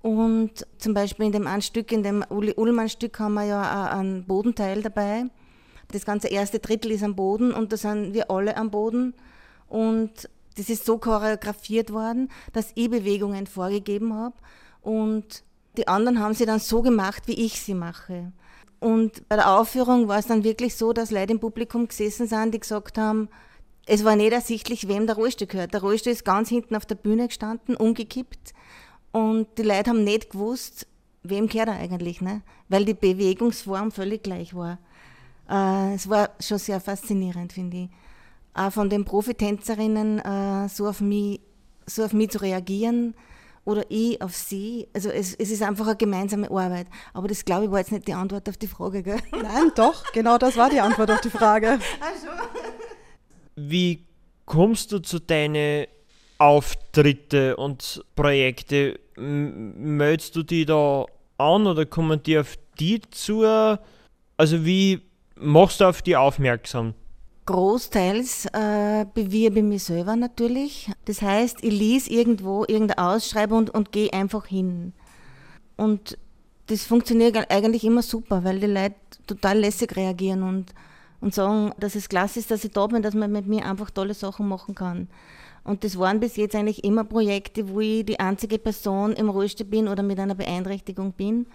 und 0.00 0.66
zum 0.78 0.94
Beispiel 0.94 1.26
in 1.26 1.32
dem 1.32 1.46
einen 1.46 1.62
Stück, 1.62 1.92
in 1.92 2.02
dem 2.02 2.24
Uli 2.30 2.54
Ullmann-Stück, 2.56 3.18
haben 3.18 3.34
wir 3.34 3.44
ja 3.44 3.90
einen 3.92 4.24
Bodenteil 4.24 4.82
dabei. 4.82 5.24
Das 5.92 6.06
ganze 6.06 6.28
erste 6.28 6.60
Drittel 6.60 6.92
ist 6.92 7.02
am 7.02 7.14
Boden 7.14 7.52
und 7.52 7.72
da 7.72 7.76
sind 7.76 8.14
wir 8.14 8.30
alle 8.30 8.56
am 8.56 8.70
Boden. 8.70 9.12
Und 9.68 10.28
das 10.60 10.68
ist 10.68 10.84
so 10.84 10.98
choreografiert 10.98 11.90
worden, 11.90 12.28
dass 12.52 12.72
ich 12.74 12.90
Bewegungen 12.90 13.46
vorgegeben 13.46 14.12
habe. 14.12 14.36
Und 14.82 15.42
die 15.78 15.88
anderen 15.88 16.20
haben 16.20 16.34
sie 16.34 16.44
dann 16.44 16.60
so 16.60 16.82
gemacht, 16.82 17.22
wie 17.26 17.46
ich 17.46 17.62
sie 17.62 17.72
mache. 17.72 18.32
Und 18.78 19.26
bei 19.28 19.36
der 19.36 19.50
Aufführung 19.58 20.06
war 20.06 20.18
es 20.18 20.26
dann 20.26 20.44
wirklich 20.44 20.76
so, 20.76 20.92
dass 20.92 21.10
Leute 21.10 21.32
im 21.32 21.40
Publikum 21.40 21.88
gesessen 21.88 22.26
sind, 22.26 22.52
die 22.52 22.60
gesagt 22.60 22.98
haben, 22.98 23.30
es 23.86 24.04
war 24.04 24.16
nicht 24.16 24.32
ersichtlich, 24.32 24.86
wem 24.86 25.06
der 25.06 25.16
Rollstuhl 25.16 25.46
gehört. 25.46 25.72
Der 25.72 25.80
Rollstuhl 25.80 26.12
ist 26.12 26.26
ganz 26.26 26.50
hinten 26.50 26.76
auf 26.76 26.84
der 26.84 26.94
Bühne 26.94 27.28
gestanden, 27.28 27.74
umgekippt. 27.74 28.52
Und 29.12 29.48
die 29.56 29.62
Leute 29.62 29.90
haben 29.90 30.04
nicht 30.04 30.30
gewusst, 30.30 30.86
wem 31.22 31.48
gehört 31.48 31.68
er 31.68 31.76
eigentlich, 31.76 32.20
ne? 32.20 32.42
weil 32.68 32.84
die 32.84 32.94
Bewegungsform 32.94 33.92
völlig 33.92 34.22
gleich 34.22 34.54
war. 34.54 34.78
Äh, 35.48 35.94
es 35.94 36.08
war 36.08 36.30
schon 36.38 36.58
sehr 36.58 36.80
faszinierend, 36.80 37.54
finde 37.54 37.76
ich. 37.78 37.88
Auch 38.54 38.72
von 38.72 38.90
den 38.90 39.04
Profitänzerinnen 39.04 40.18
äh, 40.18 40.68
so, 40.68 40.88
auf 40.88 41.00
mich, 41.00 41.40
so 41.86 42.04
auf 42.04 42.12
mich 42.12 42.30
zu 42.30 42.42
reagieren 42.42 43.14
oder 43.64 43.84
ich 43.88 44.20
auf 44.20 44.34
sie. 44.34 44.88
Also 44.92 45.10
es, 45.10 45.34
es 45.34 45.50
ist 45.50 45.62
einfach 45.62 45.86
eine 45.86 45.96
gemeinsame 45.96 46.50
Arbeit. 46.50 46.86
Aber 47.12 47.28
das, 47.28 47.44
glaube 47.44 47.66
ich, 47.66 47.70
war 47.70 47.78
jetzt 47.78 47.92
nicht 47.92 48.08
die 48.08 48.14
Antwort 48.14 48.48
auf 48.48 48.56
die 48.56 48.66
Frage. 48.66 49.02
Gell? 49.02 49.18
Nein, 49.32 49.70
doch, 49.74 50.12
genau 50.12 50.38
das 50.38 50.56
war 50.56 50.70
die 50.70 50.80
Antwort 50.80 51.10
auf 51.10 51.20
die 51.20 51.30
Frage. 51.30 51.78
Wie 53.56 54.06
kommst 54.46 54.92
du 54.92 54.98
zu 54.98 55.20
deinen 55.20 55.86
Auftritte 56.38 57.56
und 57.56 58.04
Projekte? 58.16 58.98
Meldest 59.16 60.34
du 60.34 60.42
die 60.42 60.64
da 60.64 61.04
an 61.36 61.66
oder 61.66 61.84
kommen 61.86 62.22
die 62.22 62.38
auf 62.38 62.54
die 62.78 63.00
zu? 63.10 63.44
Also 64.36 64.64
wie 64.64 65.02
machst 65.36 65.80
du 65.80 65.84
auf 65.84 66.00
die 66.00 66.16
aufmerksam? 66.16 66.94
Großteils 67.50 68.46
äh, 68.52 69.06
bewirbe 69.12 69.58
ich 69.58 69.64
mich 69.64 69.82
selber 69.82 70.14
natürlich. 70.14 70.88
Das 71.04 71.20
heißt, 71.20 71.64
ich 71.64 71.72
lese 71.72 72.10
irgendwo 72.10 72.64
irgendeine 72.64 73.10
Ausschreibung 73.10 73.58
und, 73.58 73.70
und 73.70 73.92
gehe 73.92 74.12
einfach 74.12 74.46
hin. 74.46 74.92
Und 75.76 76.16
das 76.68 76.84
funktioniert 76.84 77.50
eigentlich 77.50 77.82
immer 77.82 78.02
super, 78.02 78.44
weil 78.44 78.60
die 78.60 78.66
Leute 78.66 78.94
total 79.26 79.58
lässig 79.58 79.96
reagieren 79.96 80.44
und, 80.44 80.72
und 81.20 81.34
sagen, 81.34 81.72
dass 81.80 81.96
es 81.96 82.08
klasse 82.08 82.38
ist, 82.38 82.52
dass 82.52 82.62
ich 82.64 82.70
da 82.70 82.86
bin, 82.86 83.02
dass 83.02 83.14
man 83.14 83.32
mit 83.32 83.48
mir 83.48 83.66
einfach 83.66 83.90
tolle 83.90 84.14
Sachen 84.14 84.46
machen 84.46 84.76
kann. 84.76 85.08
Und 85.64 85.82
das 85.82 85.98
waren 85.98 86.20
bis 86.20 86.36
jetzt 86.36 86.54
eigentlich 86.54 86.84
immer 86.84 87.02
Projekte, 87.02 87.68
wo 87.68 87.80
ich 87.80 88.04
die 88.04 88.20
einzige 88.20 88.58
Person 88.58 89.12
im 89.14 89.28
Rollstuhl 89.28 89.66
bin 89.66 89.88
oder 89.88 90.04
mit 90.04 90.20
einer 90.20 90.36
Beeinträchtigung 90.36 91.12
bin 91.12 91.46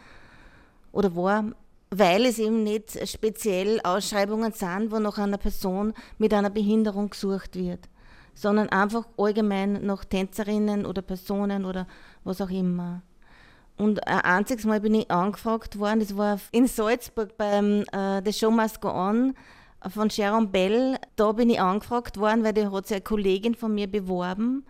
oder 0.92 1.16
war, 1.16 1.46
weil 1.92 2.26
es 2.26 2.40
eben 2.40 2.64
nicht 2.64 3.08
speziell 3.08 3.80
Ausschreibungen 3.84 4.52
sind, 4.52 4.92
wo 4.92 5.00
nach 5.00 5.18
einer 5.18 5.38
Person 5.38 5.94
mit 6.18 6.34
einer 6.34 6.50
Behinderung 6.50 7.10
gesucht 7.10 7.56
wird, 7.56 7.88
sondern 8.34 8.70
einfach 8.70 9.08
allgemein 9.18 9.86
nach 9.86 10.06
Tänzerinnen 10.06 10.86
oder 10.86 11.02
Personen 11.02 11.66
oder 11.66 11.88
was 12.24 12.42
auch 12.42 12.50
immer. 12.50 13.02
Und 13.78 14.08
ein 14.08 14.22
einziges 14.22 14.66
Mal 14.66 14.80
bin 14.80 14.94
ich 14.94 15.12
angefragt 15.12 15.78
worden, 15.80 16.00
das 16.00 16.16
war 16.16 16.40
in 16.52 16.68
Salzburg 16.68 17.38
beim 17.38 17.84
äh, 17.92 18.22
The 18.24 18.32
Show 18.32 18.52
Must 18.52 18.80
Go 18.80 18.90
On 18.90 19.34
von 19.90 20.10
Sharon 20.10 20.50
Bell. 20.52 20.98
Da 21.16 21.34
bin 21.34 21.50
ich 21.50 21.60
angefragt 21.60 22.18
worden, 22.18 22.44
weil 22.44 22.54
da 22.54 22.72
hat 22.72 22.88
sich 22.88 22.96
eine 22.96 23.04
Kollegin 23.04 23.54
von 23.54 23.74
mir 23.74 23.88
beworben 23.88 24.66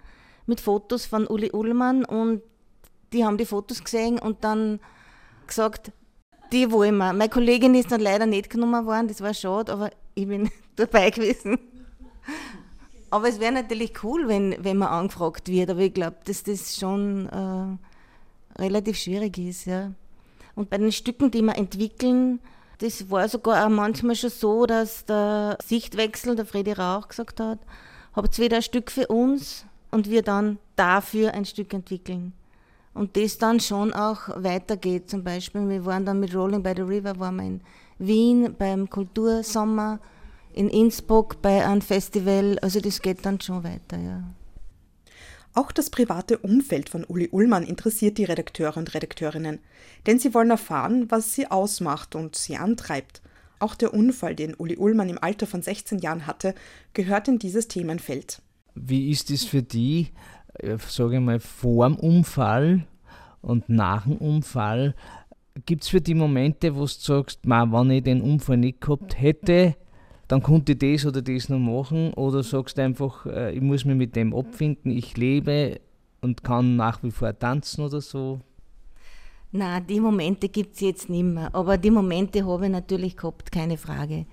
mit 0.48 0.60
Fotos 0.60 1.06
von 1.06 1.28
Uli 1.28 1.52
Ullmann 1.52 2.06
und 2.06 2.42
die 3.14 3.26
haben 3.26 3.38
die 3.38 3.46
Fotos 3.46 3.84
gesehen 3.84 4.20
und 4.20 4.44
dann 4.44 4.80
gesagt, 5.48 5.92
die 6.52 6.72
wollen 6.72 6.98
wir. 6.98 7.14
Meine 7.14 7.30
Kollegin 7.30 7.76
ist 7.76 7.92
dann 7.92 8.02
leider 8.02 8.26
nicht 8.26 8.50
genommen 8.50 8.86
worden, 8.86 9.08
das 9.08 9.22
war 9.22 9.34
schade, 9.34 9.72
aber 9.72 9.92
ich 10.14 10.28
bin 10.28 10.50
dabei 10.76 11.10
gewesen. 11.10 11.60
Aber 13.10 13.30
es 13.30 13.40
wäre 13.40 13.54
natürlich 13.54 14.04
cool, 14.04 14.28
wenn, 14.28 14.56
wenn 14.60 14.78
man 14.78 14.90
angefragt 14.90 15.48
wird, 15.48 15.70
aber 15.70 15.82
ich 15.82 15.94
glaube, 15.94 16.18
dass 16.26 16.44
das 16.44 16.76
schon 16.78 17.30
äh, 17.30 18.62
relativ 18.62 18.98
schwierig 18.98 19.38
ist. 19.38 19.66
Ja. 19.66 19.92
Und 20.56 20.70
bei 20.70 20.78
den 20.78 20.92
Stücken, 20.92 21.32
die 21.32 21.42
wir 21.42 21.56
entwickeln, 21.56 22.40
das 22.80 23.10
war 23.10 23.30
sogar 23.30 23.66
auch 23.66 23.70
manchmal 23.70 24.16
schon 24.16 24.30
so, 24.30 24.66
dass 24.66 25.06
der 25.06 25.58
Sichtwechsel, 25.64 26.36
der 26.36 26.46
Fredi 26.46 26.74
Rauch 26.74 27.08
gesagt 27.08 27.40
hat, 27.40 27.60
habt 28.14 28.38
wieder 28.40 28.58
ein 28.58 28.64
Stück 28.64 28.92
für 28.92 29.08
uns 29.08 29.66
und 29.92 30.10
wir 30.10 30.22
dann 30.22 30.58
dafür 30.76 31.34
ein 31.34 31.46
Stück 31.46 31.74
entwickeln. 31.74 32.34
Und 32.96 33.18
das 33.18 33.38
dann 33.38 33.60
schon 33.60 33.94
auch 33.94 34.30
weitergeht. 34.36 35.10
Zum 35.10 35.24
Beispiel, 35.24 35.68
wir 35.70 35.86
waren 35.86 36.06
dann 36.06 36.22
mit 36.22 36.34
Rolling 36.34 36.64
by 36.64 36.74
the 36.76 36.82
River, 36.82 37.20
waren 37.20 37.36
wir 37.36 37.44
in 37.44 37.62
Wien 38.00 38.56
beim 38.58 38.90
Kultursommer, 38.90 40.00
in 40.54 40.70
Innsbruck 40.70 41.42
bei 41.42 41.66
einem 41.66 41.82
Festival. 41.82 42.58
Also 42.60 42.80
das 42.80 43.02
geht 43.02 43.26
dann 43.26 43.40
schon 43.42 43.64
weiter, 43.66 43.98
ja. 43.98 44.24
Auch 45.54 45.72
das 45.72 45.90
private 45.90 46.38
Umfeld 46.38 46.90
von 46.90 47.06
Uli 47.06 47.30
Ullmann 47.32 47.64
interessiert 47.64 48.18
die 48.18 48.26
Redakteure 48.26 48.78
und 48.78 48.94
Redakteurinnen, 48.94 49.60
denn 50.06 50.20
sie 50.20 50.34
wollen 50.34 50.50
erfahren, 50.50 51.10
was 51.10 51.34
sie 51.34 51.52
ausmacht 51.52 52.16
und 52.16 52.36
sie 52.36 52.58
antreibt. 52.58 53.22
Auch 53.60 53.76
der 53.76 53.94
Unfall, 53.94 54.36
den 54.36 54.54
Uli 54.54 54.78
Ullmann 54.78 55.10
im 55.10 55.22
Alter 55.22 55.48
von 55.48 55.62
16 55.62 56.00
Jahren 56.00 56.28
hatte, 56.28 56.56
gehört 56.94 57.28
in 57.28 57.40
dieses 57.40 57.70
Themenfeld. 57.70 58.42
Wie 58.74 59.10
ist 59.10 59.32
es 59.32 59.46
für 59.46 59.64
die, 59.64 60.10
sage 60.88 61.16
ich 61.16 61.22
mal, 61.22 61.40
vor 61.40 61.88
dem 61.88 61.98
Unfall 61.98 62.86
und 63.42 63.70
nach 63.70 64.04
dem 64.04 64.18
Unfall? 64.18 64.96
Gibt 65.66 65.84
es 65.84 65.90
für 65.90 66.02
die 66.02 66.16
Momente, 66.16 66.76
wo 66.76 66.82
du 66.82 66.88
sagst, 66.88 67.40
wenn 67.44 67.90
ich 67.92 68.04
den 68.04 68.22
Unfall 68.22 68.58
nicht 68.58 68.82
gehabt 68.82 69.20
hätte, 69.20 69.76
dann 70.28 70.42
konnte 70.42 70.74
ich 70.74 70.80
das 70.80 71.06
oder 71.06 71.22
das 71.22 71.50
noch 71.50 71.60
machen? 71.60 72.14
Oder 72.14 72.44
sagst 72.44 72.78
du 72.78 72.82
einfach, 72.82 73.26
äh, 73.26 73.54
ich 73.54 73.62
muss 73.62 73.86
mich 73.86 73.96
mit 73.96 74.16
dem 74.16 74.36
abfinden, 74.36 74.92
ich 74.92 75.16
lebe 75.18 75.80
und 76.22 76.44
kann 76.44 76.76
nach 76.76 77.04
wie 77.04 77.12
vor 77.12 77.38
tanzen 77.38 77.86
oder 77.86 78.02
so? 78.02 78.42
Na, 79.52 79.80
die 79.80 80.00
Momente 80.00 80.50
gibt 80.50 80.76
es 80.76 80.82
jetzt 80.82 81.10
nicht 81.10 81.24
mehr. 81.24 81.54
Aber 81.54 81.78
die 81.78 81.92
Momente 81.92 82.46
habe 82.46 82.66
ich 82.66 82.72
natürlich 82.72 83.16
gehabt, 83.16 83.52
keine 83.52 83.78
Frage. 83.78 84.26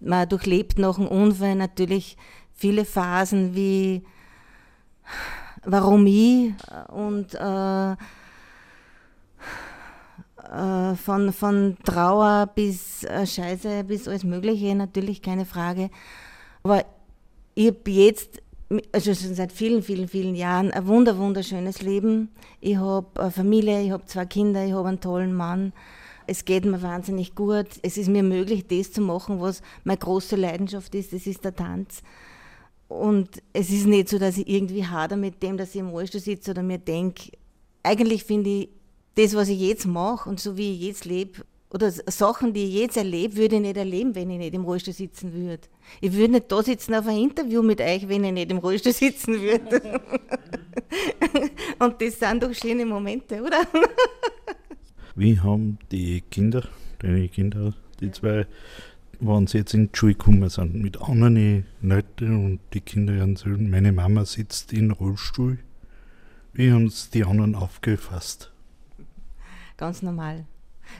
Man 0.00 0.28
durchlebt 0.28 0.78
nach 0.78 0.96
dem 0.96 1.08
Unfall 1.08 1.56
natürlich 1.56 2.16
viele 2.52 2.84
Phasen 2.84 3.54
wie 3.54 4.04
warum 5.64 6.06
ich 6.06 6.52
und 6.88 7.34
äh, 7.34 7.96
äh, 10.50 10.94
von, 10.96 11.32
von 11.32 11.76
Trauer 11.84 12.48
bis 12.54 13.04
äh, 13.04 13.26
Scheiße 13.26 13.84
bis 13.84 14.06
alles 14.06 14.24
Mögliche, 14.24 14.74
natürlich 14.74 15.22
keine 15.22 15.46
Frage. 15.46 15.90
Aber 16.62 16.84
ich 17.54 17.68
habe 17.68 17.90
jetzt, 17.90 18.42
also 18.92 19.14
schon 19.14 19.34
seit 19.34 19.52
vielen, 19.52 19.82
vielen, 19.82 20.08
vielen 20.08 20.34
Jahren, 20.34 20.70
ein 20.70 20.86
wunder, 20.86 21.18
wunderschönes 21.18 21.82
Leben. 21.82 22.30
Ich 22.60 22.76
habe 22.76 23.30
Familie, 23.30 23.82
ich 23.82 23.90
habe 23.90 24.04
zwei 24.06 24.26
Kinder, 24.26 24.64
ich 24.64 24.72
habe 24.72 24.88
einen 24.88 25.00
tollen 25.00 25.34
Mann. 25.34 25.72
Es 26.26 26.44
geht 26.44 26.64
mir 26.64 26.82
wahnsinnig 26.82 27.34
gut. 27.34 27.66
Es 27.82 27.96
ist 27.96 28.08
mir 28.08 28.22
möglich, 28.22 28.66
das 28.66 28.92
zu 28.92 29.00
machen, 29.00 29.40
was 29.40 29.62
meine 29.84 29.98
große 29.98 30.36
Leidenschaft 30.36 30.94
ist, 30.94 31.12
das 31.12 31.26
ist 31.26 31.44
der 31.44 31.54
Tanz. 31.54 32.02
Und 32.88 33.42
es 33.52 33.70
ist 33.70 33.86
nicht 33.86 34.08
so, 34.08 34.18
dass 34.18 34.38
ich 34.38 34.48
irgendwie 34.48 34.84
hader 34.84 35.16
mit 35.16 35.42
dem, 35.42 35.56
dass 35.56 35.74
ich 35.74 35.80
im 35.80 35.88
Rollstuhl 35.88 36.20
sitze 36.20 36.50
oder 36.50 36.62
mir 36.62 36.78
denke, 36.78 37.32
eigentlich 37.82 38.24
finde 38.24 38.50
ich, 38.50 38.68
das, 39.16 39.34
was 39.34 39.48
ich 39.48 39.60
jetzt 39.60 39.86
mache 39.86 40.28
und 40.28 40.40
so 40.40 40.56
wie 40.56 40.72
ich 40.72 40.80
jetzt 40.80 41.04
lebe, 41.04 41.44
oder 41.74 41.90
Sachen, 41.90 42.52
die 42.52 42.66
ich 42.66 42.74
jetzt 42.74 42.96
erlebe, 42.96 43.36
würde 43.36 43.56
ich 43.56 43.62
nicht 43.62 43.76
erleben, 43.76 44.14
wenn 44.14 44.30
ich 44.30 44.38
nicht 44.38 44.54
im 44.54 44.64
Rollstuhl 44.64 44.94
sitzen 44.94 45.32
würde. 45.34 45.66
Ich 46.00 46.12
würde 46.12 46.34
nicht 46.34 46.52
da 46.52 46.62
sitzen 46.62 46.94
auf 46.94 47.08
ein 47.08 47.16
Interview 47.16 47.62
mit 47.62 47.80
euch, 47.80 48.08
wenn 48.08 48.22
ich 48.22 48.32
nicht 48.32 48.52
im 48.52 48.58
Rollstuhl 48.58 48.92
sitzen 48.92 49.40
würde. 49.40 49.80
und 51.80 52.00
das 52.00 52.20
sind 52.20 52.42
doch 52.44 52.54
schöne 52.54 52.86
Momente, 52.86 53.42
oder? 53.42 53.66
Wie 55.16 55.40
haben 55.40 55.78
die 55.90 56.22
Kinder, 56.30 56.62
deine 57.00 57.28
Kinder, 57.28 57.74
die 58.00 58.12
zwei, 58.12 58.46
wenn 59.20 59.46
sie 59.46 59.58
jetzt 59.58 59.74
in 59.74 59.90
die 59.90 59.96
Schule 59.96 60.14
gekommen 60.14 60.48
sind, 60.48 60.74
mit 60.74 61.00
anderen 61.00 61.66
Leuten 61.82 62.44
und 62.44 62.60
die 62.72 62.80
Kinder 62.80 63.14
erzählen, 63.14 63.70
meine 63.70 63.92
Mama 63.92 64.24
sitzt 64.24 64.72
im 64.72 64.90
Rollstuhl, 64.90 65.58
wie 66.52 66.72
haben 66.72 66.86
es 66.86 67.10
die 67.10 67.24
anderen 67.24 67.54
aufgefasst? 67.54 68.52
Ganz 69.76 70.02
normal. 70.02 70.44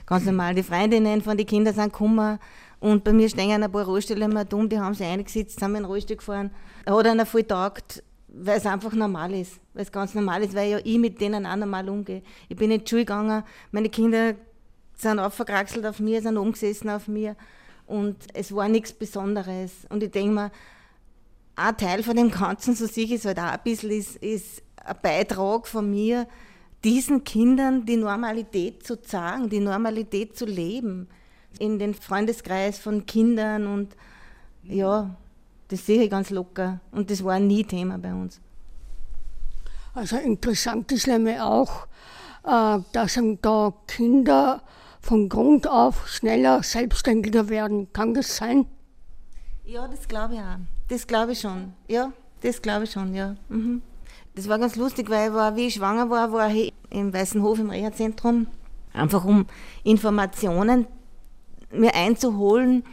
Ganz 0.05 0.25
normal. 0.25 0.55
Die 0.55 0.63
Freundinnen 0.63 1.21
von 1.21 1.37
den 1.37 1.45
Kindern 1.45 1.73
sind 1.73 1.93
gekommen 1.93 2.39
und 2.79 3.03
bei 3.03 3.13
mir 3.13 3.29
stehen 3.29 3.63
ein 3.63 3.71
paar 3.71 3.85
Rollstühle 3.85 4.25
immer 4.25 4.45
dumm, 4.45 4.67
die 4.67 4.79
haben 4.79 4.93
sich 4.93 5.07
eingesetzt, 5.07 5.59
sind 5.59 5.71
mit 5.71 5.81
dem 5.81 5.85
Rollstuhl 5.85 6.17
gefahren. 6.17 6.51
Hat 6.85 7.05
einer 7.07 7.25
voll 7.25 7.43
taugt, 7.43 8.03
weil 8.27 8.57
es 8.57 8.65
einfach 8.65 8.93
normal 8.93 9.33
ist. 9.33 9.59
Weil 9.73 9.83
es 9.83 9.91
ganz 9.91 10.13
normal 10.13 10.43
ist, 10.43 10.55
weil 10.55 10.71
ja 10.71 10.79
ich 10.83 10.97
mit 10.97 11.21
denen 11.21 11.45
auch 11.45 11.55
normal 11.55 11.87
umgehe. 11.89 12.21
Ich 12.49 12.57
bin 12.57 12.71
in 12.71 12.83
die 12.83 12.89
Schule 12.89 13.01
gegangen, 13.03 13.43
meine 13.71 13.89
Kinder 13.89 14.35
sind 14.95 15.19
aufgekraxelt 15.19 15.85
auf 15.85 15.99
mir, 15.99 16.21
sind 16.21 16.37
umgesessen 16.37 16.89
auf 16.89 17.07
mir 17.07 17.35
und 17.87 18.17
es 18.33 18.53
war 18.53 18.67
nichts 18.67 18.93
Besonderes. 18.93 19.71
Und 19.89 20.03
ich 20.03 20.11
denke 20.11 20.33
mir, 20.33 20.51
ein 21.55 21.77
Teil 21.77 22.03
von 22.03 22.15
dem 22.15 22.31
Ganzen, 22.31 22.75
so 22.75 22.85
ich 22.85 23.11
es 23.11 23.25
halt 23.25 23.39
auch 23.39 23.43
ein 23.43 23.59
bisschen, 23.63 23.91
ist, 23.91 24.17
ist 24.17 24.63
ein 24.83 24.95
Beitrag 25.01 25.67
von 25.67 25.89
mir, 25.89 26.27
diesen 26.83 27.23
Kindern 27.23 27.85
die 27.85 27.97
Normalität 27.97 28.85
zu 28.85 29.01
zeigen, 29.01 29.49
die 29.49 29.59
Normalität 29.59 30.37
zu 30.37 30.45
leben. 30.45 31.07
In 31.57 31.79
den 31.79 31.93
Freundeskreis 31.93 32.79
von 32.79 33.05
Kindern 33.05 33.65
und 33.65 33.95
ja, 34.63 35.15
das 35.69 35.85
sehe 35.85 36.03
ich 36.03 36.09
ganz 36.09 36.29
locker. 36.29 36.79
Und 36.91 37.09
das 37.09 37.23
war 37.23 37.39
nie 37.39 37.63
Thema 37.63 37.97
bei 37.97 38.13
uns. 38.13 38.39
Also 39.93 40.17
interessant 40.17 40.91
ist 40.91 41.07
nämlich 41.07 41.39
auch, 41.39 41.87
äh, 42.43 42.79
dass 42.91 43.17
da 43.41 43.73
Kinder 43.87 44.61
von 45.05 45.29
Grund 45.29 45.67
auf 45.69 46.07
schneller 46.07 46.63
selbstständiger 46.63 47.47
werden. 47.47 47.93
Kann 47.93 48.15
das 48.15 48.37
sein? 48.37 48.65
Ja, 49.63 49.87
das 49.87 50.07
glaube 50.07 50.33
ich 50.33 50.39
auch. 50.39 50.57
Das 50.87 51.05
glaube 51.05 51.33
ich 51.33 51.41
schon. 51.41 51.73
Ja, 51.87 52.11
das 52.41 52.59
glaube 52.59 52.85
ich 52.85 52.91
schon, 52.91 53.13
ja. 53.13 53.35
Mhm. 53.49 53.83
Das 54.33 54.49
war 54.49 54.57
ganz 54.57 54.75
lustig, 54.75 55.09
weil 55.11 55.29
ich 55.29 55.35
war, 55.35 55.55
wie 55.55 55.67
ich 55.67 55.75
schwanger 55.75 56.09
war, 56.09 56.31
war 56.31 56.49
ich 56.49 56.73
im 56.89 57.13
Weißen 57.13 57.41
Hof 57.43 57.59
im 57.59 57.69
Reha-Zentrum, 57.69 58.47
einfach 58.93 59.23
um 59.25 59.45
Informationen 59.83 60.87
mir 61.71 61.93
einzuholen, 61.93 62.83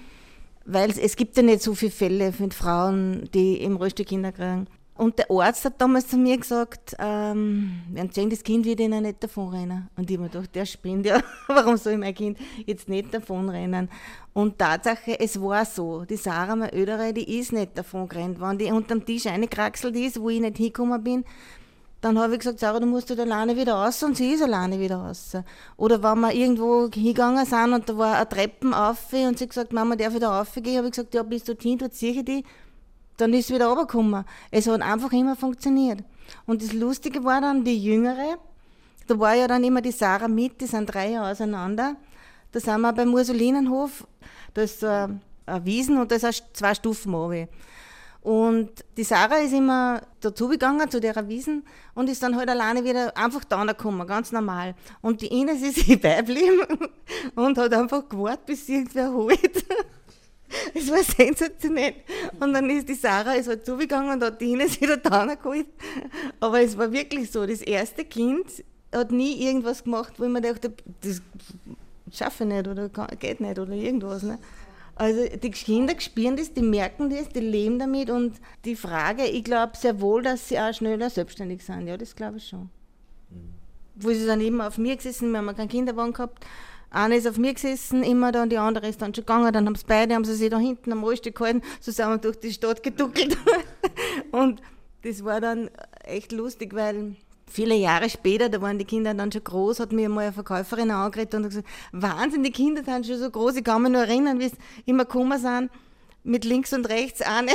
weil 0.66 0.90
es, 0.90 0.98
es 0.98 1.16
gibt 1.16 1.36
ja 1.38 1.42
nicht 1.42 1.62
so 1.62 1.74
viele 1.74 1.92
Fälle 1.92 2.34
mit 2.38 2.52
Frauen, 2.52 3.30
die 3.32 3.56
im 3.62 3.76
Rollstuhl 3.76 4.04
Kinder 4.04 4.32
kriegen. 4.32 4.66
Und 4.94 5.18
der 5.18 5.30
Arzt 5.30 5.64
hat 5.64 5.80
damals 5.80 6.08
zu 6.08 6.18
mir 6.18 6.36
gesagt, 6.36 6.94
ähm, 6.98 7.82
werden 7.90 8.12
sehen, 8.12 8.28
das 8.28 8.42
Kind 8.42 8.66
wird 8.66 8.78
ihnen 8.78 9.02
nicht 9.02 9.22
davonrennen. 9.22 9.88
Und 9.96 10.10
ich 10.10 10.16
habe 10.16 10.24
mir 10.24 10.30
gedacht, 10.30 10.54
der 10.54 10.66
spinnt 10.66 11.06
ja, 11.06 11.20
warum 11.46 11.78
soll 11.78 11.96
mein 11.96 12.14
Kind 12.14 12.38
jetzt 12.66 12.88
nicht 12.90 13.12
davonrennen? 13.12 13.88
Und 14.34 14.58
Tatsache, 14.58 15.18
es 15.18 15.40
war 15.40 15.64
so. 15.64 16.04
Die 16.04 16.16
Sarah, 16.16 16.56
meine 16.56 16.74
Ödere, 16.74 17.14
die 17.14 17.38
ist 17.38 17.52
nicht 17.52 17.76
davongerannt. 17.76 18.38
Wenn 18.38 18.58
die 18.58 18.70
unterm 18.70 19.04
Tisch 19.04 19.26
reingekraxelt 19.26 19.96
ist, 19.96 20.20
wo 20.20 20.28
ich 20.28 20.40
nicht 20.40 20.58
hingekommen 20.58 21.02
bin, 21.02 21.24
dann 22.02 22.18
habe 22.18 22.34
ich 22.34 22.40
gesagt, 22.40 22.58
Sarah, 22.58 22.80
du 22.80 22.86
musst 22.86 23.08
halt 23.08 23.20
alleine 23.20 23.56
wieder 23.56 23.74
raus 23.74 24.02
und 24.02 24.16
sie 24.16 24.32
ist 24.32 24.42
alleine 24.42 24.78
wieder 24.78 24.96
raus. 24.96 25.36
Oder 25.78 26.02
wenn 26.02 26.20
wir 26.20 26.34
irgendwo 26.34 26.90
hingegangen 26.92 27.46
sind 27.46 27.72
und 27.72 27.88
da 27.88 27.96
war 27.96 28.16
eine 28.16 28.28
Treppen 28.28 28.74
auf 28.74 29.12
und 29.12 29.38
sie 29.38 29.46
gesagt, 29.48 29.72
Mama, 29.72 29.96
darf 29.96 30.12
ich 30.12 30.20
da 30.20 30.38
raufgehen? 30.38 30.76
habe 30.76 30.88
ich 30.88 30.92
gesagt, 30.92 31.14
ja, 31.14 31.22
bis 31.22 31.44
dorthin, 31.44 31.78
dort 31.78 31.94
ziehe 31.94 32.12
ich 32.12 32.24
dich 32.24 32.44
dann 33.22 33.32
ist 33.34 33.48
es 33.48 33.54
wieder 33.54 33.66
runtergekommen. 33.66 34.24
Es 34.50 34.66
hat 34.66 34.82
einfach 34.82 35.12
immer 35.12 35.36
funktioniert. 35.36 36.00
Und 36.46 36.62
das 36.62 36.72
Lustige 36.72 37.24
war 37.24 37.40
dann, 37.40 37.64
die 37.64 37.82
Jüngere, 37.82 38.38
da 39.06 39.18
war 39.18 39.34
ja 39.34 39.46
dann 39.46 39.64
immer 39.64 39.80
die 39.80 39.92
Sarah 39.92 40.28
mit, 40.28 40.60
die 40.60 40.66
sind 40.66 40.92
drei 40.92 41.10
Jahre 41.10 41.30
auseinander. 41.30 41.96
Da 42.50 42.60
sind 42.60 42.80
wir 42.80 42.92
beim 42.92 43.14
Ursulinenhof, 43.14 44.06
da 44.54 44.62
ist 44.62 44.80
so 44.80 44.86
eine 44.86 45.20
Wiesen 45.62 45.98
und 45.98 46.10
da 46.10 46.16
ist 46.16 46.44
zwei 46.52 46.74
Stufen 46.74 47.14
oben. 47.14 47.48
Und 48.22 48.70
die 48.96 49.02
Sarah 49.04 49.38
ist 49.38 49.52
immer 49.52 50.02
dazugegangen 50.20 50.88
zu 50.90 51.00
der 51.00 51.28
Wiesen 51.28 51.64
und 51.94 52.08
ist 52.08 52.22
dann 52.22 52.36
halt 52.36 52.48
alleine 52.48 52.84
wieder 52.84 53.16
einfach 53.16 53.42
da 53.44 53.64
gekommen, 53.64 54.06
ganz 54.06 54.30
normal. 54.30 54.74
Und 55.00 55.22
die 55.22 55.26
Ines 55.26 55.62
ist 55.62 55.76
sie 55.86 55.96
beigeblieben 55.96 56.60
und 57.34 57.58
hat 57.58 57.72
einfach 57.72 58.08
gewartet, 58.08 58.46
bis 58.46 58.66
sie 58.66 58.74
irgendwer 58.74 59.12
holt. 59.12 59.64
Es 60.74 60.90
war 60.90 61.02
sensationell. 61.02 61.94
Und 62.40 62.52
dann 62.52 62.68
ist 62.70 62.88
die 62.88 62.94
Sarah 62.94 63.34
ist 63.34 63.48
halt 63.48 63.64
zugegangen 63.64 64.12
und 64.12 64.22
hat 64.22 64.40
die 64.40 64.52
Ines 64.52 64.80
wieder 64.80 64.96
da 64.96 65.34
geholt. 65.34 65.66
Aber 66.40 66.60
es 66.60 66.76
war 66.76 66.92
wirklich 66.92 67.30
so, 67.30 67.46
das 67.46 67.62
erste 67.62 68.04
Kind 68.04 68.46
hat 68.94 69.10
nie 69.10 69.44
irgendwas 69.46 69.84
gemacht, 69.84 70.14
wo 70.18 70.24
ich 70.24 70.30
mir 70.30 70.40
dachte, 70.40 70.72
das 71.00 71.22
schaffe 72.10 72.44
ich 72.44 72.50
nicht 72.50 72.68
oder 72.68 72.88
geht 73.18 73.40
nicht 73.40 73.58
oder 73.58 73.72
irgendwas. 73.72 74.22
Ne? 74.22 74.38
Also 74.94 75.24
die 75.36 75.50
Kinder 75.50 75.98
spüren 75.98 76.36
das, 76.36 76.52
die 76.52 76.62
merken 76.62 77.08
das, 77.08 77.28
die 77.30 77.40
leben 77.40 77.78
damit 77.78 78.10
und 78.10 78.34
die 78.64 78.76
Frage, 78.76 79.24
ich 79.24 79.44
glaube 79.44 79.76
sehr 79.76 80.00
wohl, 80.00 80.22
dass 80.22 80.48
sie 80.48 80.58
auch 80.58 80.72
schneller 80.74 81.08
selbstständig 81.08 81.64
sind. 81.64 81.86
Ja, 81.86 81.96
das 81.96 82.14
glaube 82.14 82.36
ich 82.36 82.48
schon. 82.48 82.68
Mhm. 83.30 83.54
Wo 83.94 84.10
sie 84.10 84.26
dann 84.26 84.40
eben 84.40 84.60
auf 84.60 84.76
mir 84.76 84.96
gesessen, 84.96 85.30
wir 85.30 85.38
haben 85.38 85.56
keinen 85.56 85.68
Kinderwagen 85.68 86.12
gehabt, 86.12 86.44
eine 86.92 87.16
ist 87.16 87.26
auf 87.26 87.38
mir 87.38 87.54
gesessen, 87.54 88.02
immer 88.02 88.32
da, 88.32 88.42
und 88.42 88.50
die 88.50 88.58
andere 88.58 88.88
ist 88.88 89.00
dann 89.00 89.14
schon 89.14 89.24
gegangen. 89.24 89.52
Dann 89.52 89.66
haben 89.66 89.74
sie 89.74 89.84
beide, 89.86 90.14
haben 90.14 90.24
sie 90.24 90.34
sich 90.34 90.50
da 90.50 90.58
hinten 90.58 90.92
am 90.92 91.02
Rollstuhl 91.02 91.32
gehalten, 91.32 91.62
wir 91.84 92.18
durch 92.18 92.38
die 92.38 92.52
Stadt 92.52 92.82
geduckelt. 92.82 93.36
und 94.30 94.60
das 95.02 95.24
war 95.24 95.40
dann 95.40 95.70
echt 96.04 96.32
lustig, 96.32 96.74
weil 96.74 97.16
viele 97.52 97.74
Jahre 97.74 98.08
später, 98.08 98.48
da 98.48 98.60
waren 98.60 98.78
die 98.78 98.84
Kinder 98.84 99.14
dann 99.14 99.32
schon 99.32 99.44
groß, 99.44 99.80
hat 99.80 99.92
mir 99.92 100.08
mal 100.08 100.22
eine 100.22 100.32
Verkäuferin 100.32 100.90
angeredet 100.90 101.34
und 101.34 101.44
gesagt, 101.44 101.68
Wahnsinn, 101.92 102.42
die 102.42 102.50
Kinder 102.50 102.82
sind 102.84 103.06
schon 103.06 103.18
so 103.18 103.30
groß, 103.30 103.56
ich 103.56 103.64
kann 103.64 103.82
mich 103.82 103.92
nur 103.92 104.02
erinnern, 104.02 104.38
wie 104.38 104.48
sie 104.48 104.56
immer 104.86 105.04
gekommen 105.04 105.38
sind, 105.38 105.70
mit 106.24 106.44
links 106.44 106.72
und 106.72 106.88
rechts 106.88 107.20
eine. 107.20 107.52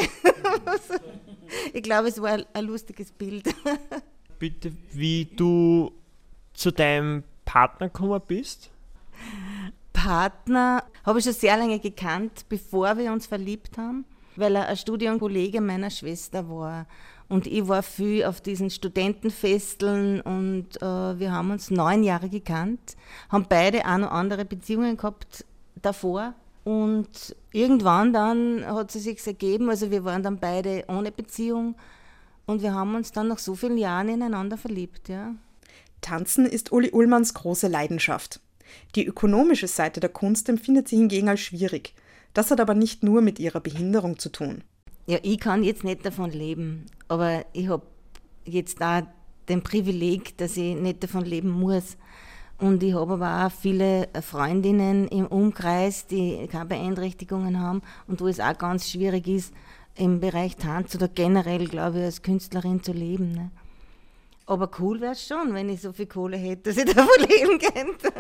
ich 1.73 1.83
glaube, 1.83 2.09
es 2.09 2.21
war 2.21 2.39
ein 2.53 2.65
lustiges 2.65 3.11
Bild. 3.11 3.45
Bitte, 4.39 4.71
wie 4.93 5.25
du 5.25 5.91
zu 6.53 6.71
deinem 6.71 7.23
Partner 7.45 7.87
gekommen 7.87 8.21
bist? 8.27 8.69
Partner 9.97 10.83
habe 11.03 11.17
ich 11.17 11.25
schon 11.25 11.33
sehr 11.33 11.57
lange 11.57 11.79
gekannt, 11.79 12.45
bevor 12.49 12.99
wir 12.99 13.11
uns 13.11 13.25
verliebt 13.25 13.79
haben, 13.79 14.05
weil 14.35 14.55
er 14.55 14.67
ein 14.67 14.77
Studienkollege 14.77 15.59
meiner 15.59 15.89
Schwester 15.89 16.47
war. 16.47 16.85
Und 17.29 17.47
ich 17.47 17.67
war 17.67 17.81
viel 17.81 18.23
auf 18.23 18.39
diesen 18.39 18.69
Studentenfesteln 18.69 20.21
und 20.21 20.79
äh, 20.83 21.19
wir 21.19 21.31
haben 21.31 21.49
uns 21.49 21.71
neun 21.71 22.03
Jahre 22.03 22.29
gekannt, 22.29 22.95
haben 23.29 23.47
beide 23.49 23.85
auch 23.87 23.97
noch 23.97 24.11
andere 24.11 24.45
Beziehungen 24.45 24.97
gehabt 24.97 25.43
davor. 25.81 26.35
Und 26.63 27.35
irgendwann 27.51 28.13
dann 28.13 28.63
hat 28.67 28.91
sie 28.91 28.99
sich 28.99 29.25
ergeben, 29.25 29.67
also 29.67 29.89
wir 29.89 30.05
waren 30.05 30.21
dann 30.21 30.37
beide 30.37 30.85
ohne 30.89 31.11
Beziehung 31.11 31.75
und 32.45 32.61
wir 32.61 32.73
haben 32.75 32.93
uns 32.93 33.13
dann 33.13 33.29
nach 33.29 33.39
so 33.39 33.55
vielen 33.55 33.79
Jahren 33.79 34.09
ineinander 34.09 34.57
verliebt. 34.57 35.09
Ja. 35.09 35.33
Tanzen 36.01 36.45
ist 36.45 36.71
Uli 36.71 36.91
Ullmanns 36.91 37.33
große 37.33 37.67
Leidenschaft. 37.67 38.41
Die 38.95 39.05
ökonomische 39.05 39.67
Seite 39.67 39.99
der 39.99 40.09
Kunst 40.09 40.49
empfindet 40.49 40.87
sie 40.87 40.97
hingegen 40.97 41.29
als 41.29 41.41
schwierig. 41.41 41.93
Das 42.33 42.51
hat 42.51 42.59
aber 42.59 42.73
nicht 42.73 43.03
nur 43.03 43.21
mit 43.21 43.39
ihrer 43.39 43.59
Behinderung 43.59 44.19
zu 44.19 44.29
tun. 44.29 44.63
Ja, 45.07 45.17
ich 45.23 45.39
kann 45.39 45.63
jetzt 45.63 45.83
nicht 45.83 46.05
davon 46.05 46.31
leben, 46.31 46.85
aber 47.07 47.45
ich 47.53 47.69
habe 47.69 47.85
jetzt 48.45 48.81
da 48.81 49.07
den 49.47 49.63
Privileg, 49.63 50.37
dass 50.37 50.57
ich 50.57 50.75
nicht 50.75 51.03
davon 51.03 51.25
leben 51.25 51.49
muss. 51.49 51.97
Und 52.59 52.81
ich 52.81 52.93
habe 52.93 53.13
aber 53.13 53.45
auch 53.45 53.51
viele 53.51 54.09
Freundinnen 54.21 55.07
im 55.07 55.27
Umkreis, 55.27 56.07
die 56.07 56.47
keine 56.51 56.65
Beeinträchtigungen 56.65 57.59
haben 57.59 57.81
und 58.07 58.19
wo 58.19 58.27
es 58.27 58.39
auch 58.39 58.57
ganz 58.57 58.89
schwierig 58.89 59.27
ist, 59.27 59.53
im 59.95 60.19
Bereich 60.19 60.55
Tanz 60.57 60.95
oder 60.95 61.07
generell, 61.07 61.67
glaube 61.67 61.99
ich, 61.99 62.05
als 62.05 62.21
Künstlerin 62.21 62.83
zu 62.83 62.93
leben. 62.93 63.31
Ne? 63.31 63.51
Aber 64.47 64.71
cool 64.79 65.01
wäre 65.01 65.11
es 65.11 65.27
schon, 65.27 65.53
wenn 65.53 65.67
ich 65.67 65.81
so 65.81 65.91
viel 65.91 66.07
Kohle 66.07 66.37
hätte, 66.37 66.69
dass 66.69 66.77
ich 66.77 66.85
davon 66.93 67.19
leben 67.19 67.59
könnte. 67.59 68.13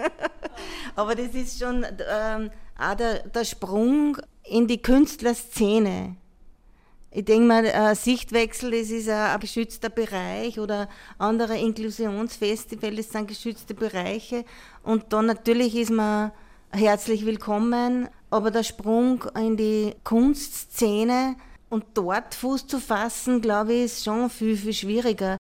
Aber 0.95 1.15
das 1.15 1.33
ist 1.33 1.57
schon 1.57 1.85
ähm, 1.85 2.51
auch 2.77 2.95
der, 2.95 3.27
der 3.29 3.45
Sprung 3.45 4.17
in 4.43 4.67
die 4.67 4.81
Künstlerszene. 4.81 6.17
Ich 7.11 7.23
denke 7.23 7.47
mal, 7.47 7.65
äh, 7.65 7.95
Sichtwechsel, 7.95 8.71
das 8.71 8.89
ist 8.89 9.07
ein, 9.07 9.15
ein 9.15 9.39
geschützter 9.39 9.89
Bereich 9.89 10.59
oder 10.59 10.89
andere 11.17 11.57
Inklusionsfestivals, 11.57 12.95
das 12.97 13.09
sind 13.09 13.27
geschützte 13.29 13.73
Bereiche. 13.73 14.43
Und 14.83 15.05
da 15.13 15.21
natürlich 15.21 15.75
ist 15.77 15.91
man 15.91 16.31
herzlich 16.71 17.25
willkommen, 17.25 18.09
aber 18.29 18.51
der 18.51 18.63
Sprung 18.63 19.23
in 19.35 19.55
die 19.55 19.95
Kunstszene 20.03 21.37
und 21.69 21.85
dort 21.93 22.35
Fuß 22.35 22.67
zu 22.67 22.79
fassen, 22.79 23.41
glaube 23.41 23.73
ich, 23.73 23.85
ist 23.85 24.03
schon 24.03 24.29
viel, 24.29 24.57
viel 24.57 24.73
schwieriger. 24.73 25.36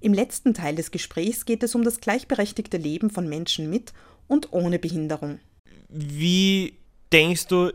Im 0.00 0.14
letzten 0.14 0.54
Teil 0.54 0.74
des 0.74 0.90
Gesprächs 0.90 1.44
geht 1.44 1.62
es 1.62 1.74
um 1.74 1.84
das 1.84 2.00
gleichberechtigte 2.00 2.76
Leben 2.76 3.10
von 3.10 3.28
Menschen 3.28 3.68
mit 3.70 3.92
und 4.26 4.52
ohne 4.52 4.78
Behinderung. 4.78 5.40
Wie 5.88 6.74
denkst 7.12 7.46
du 7.46 7.72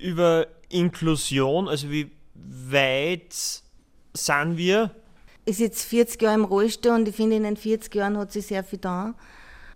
über 0.00 0.46
Inklusion? 0.68 1.68
Also 1.68 1.90
wie 1.90 2.10
weit 2.34 3.62
sind 4.14 4.56
wir? 4.56 4.94
Ich 5.44 5.58
sitze 5.58 5.86
40 5.86 6.22
Jahre 6.22 6.36
im 6.36 6.44
Rollstuhl 6.44 6.92
und 6.92 7.08
ich 7.08 7.14
finde, 7.14 7.36
in 7.36 7.42
den 7.42 7.56
40 7.56 7.94
Jahren 7.94 8.16
hat 8.16 8.32
sich 8.32 8.46
sehr 8.46 8.64
viel 8.64 8.78
da. 8.78 9.14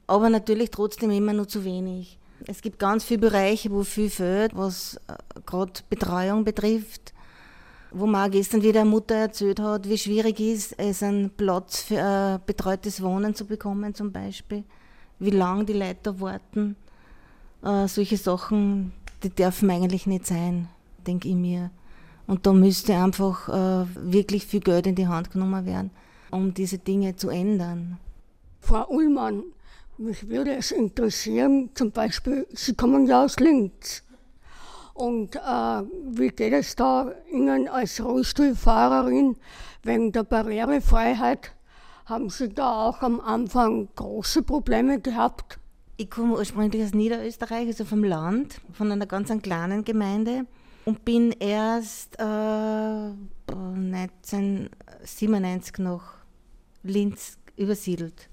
Aber 0.06 0.30
natürlich 0.30 0.70
trotzdem 0.70 1.10
immer 1.10 1.34
nur 1.34 1.46
zu 1.46 1.64
wenig. 1.64 2.18
Es 2.46 2.62
gibt 2.62 2.78
ganz 2.78 3.04
viele 3.04 3.20
Bereiche, 3.20 3.70
wo 3.70 3.84
viel 3.84 4.08
fehlt, 4.08 4.56
was 4.56 4.98
äh, 5.08 5.40
gerade 5.44 5.72
Betreuung 5.90 6.44
betrifft 6.44 7.12
wo 7.90 8.06
mir 8.06 8.28
gestern 8.30 8.62
wieder 8.62 8.84
Mutter 8.84 9.14
erzählt 9.14 9.60
hat, 9.60 9.88
wie 9.88 9.98
schwierig 9.98 10.40
es 10.40 10.72
ist, 10.72 11.02
einen 11.02 11.30
Platz 11.30 11.82
für 11.82 12.02
ein 12.02 12.40
betreutes 12.44 13.02
Wohnen 13.02 13.34
zu 13.34 13.46
bekommen 13.46 13.94
zum 13.94 14.12
Beispiel, 14.12 14.64
wie 15.18 15.30
lange 15.30 15.64
die 15.64 15.72
Leute 15.72 16.20
warten. 16.20 16.76
Äh, 17.62 17.88
solche 17.88 18.16
Sachen, 18.16 18.92
die 19.22 19.30
dürfen 19.30 19.70
eigentlich 19.70 20.06
nicht 20.06 20.26
sein, 20.26 20.68
denke 21.06 21.28
ich 21.28 21.34
mir. 21.34 21.70
Und 22.26 22.46
da 22.46 22.52
müsste 22.52 22.94
einfach 22.94 23.48
äh, 23.48 23.86
wirklich 23.94 24.46
viel 24.46 24.60
Geld 24.60 24.86
in 24.86 24.94
die 24.94 25.08
Hand 25.08 25.30
genommen 25.30 25.64
werden, 25.64 25.90
um 26.30 26.52
diese 26.52 26.78
Dinge 26.78 27.16
zu 27.16 27.30
ändern. 27.30 27.98
Frau 28.60 28.86
Ullmann, 28.88 29.44
mich 29.96 30.28
würde 30.28 30.54
es 30.54 30.70
interessieren, 30.70 31.70
zum 31.74 31.90
Beispiel, 31.90 32.46
Sie 32.52 32.74
kommen 32.74 33.06
ja 33.06 33.24
aus 33.24 33.40
Linz. 33.40 34.02
Und 34.98 35.36
äh, 35.36 35.82
wie 36.10 36.30
geht 36.30 36.52
es 36.52 36.74
da 36.74 37.12
Ihnen 37.30 37.68
als 37.68 38.04
Rollstuhlfahrerin 38.04 39.36
wegen 39.84 40.10
der 40.10 40.24
Barrierefreiheit? 40.24 41.52
Haben 42.06 42.30
Sie 42.30 42.48
da 42.48 42.88
auch 42.88 43.00
am 43.02 43.20
Anfang 43.20 43.90
große 43.94 44.42
Probleme 44.42 45.00
gehabt? 45.00 45.60
Ich 45.98 46.10
komme 46.10 46.34
ursprünglich 46.34 46.82
aus 46.82 46.94
Niederösterreich, 46.94 47.68
also 47.68 47.84
vom 47.84 48.02
Land, 48.02 48.60
von 48.72 48.90
einer 48.90 49.06
ganz 49.06 49.30
kleinen 49.40 49.84
Gemeinde 49.84 50.46
und 50.84 51.04
bin 51.04 51.30
erst 51.30 52.18
äh, 52.18 53.12
1997 53.52 55.78
nach 55.78 56.14
Linz 56.82 57.38
übersiedelt. 57.56 58.28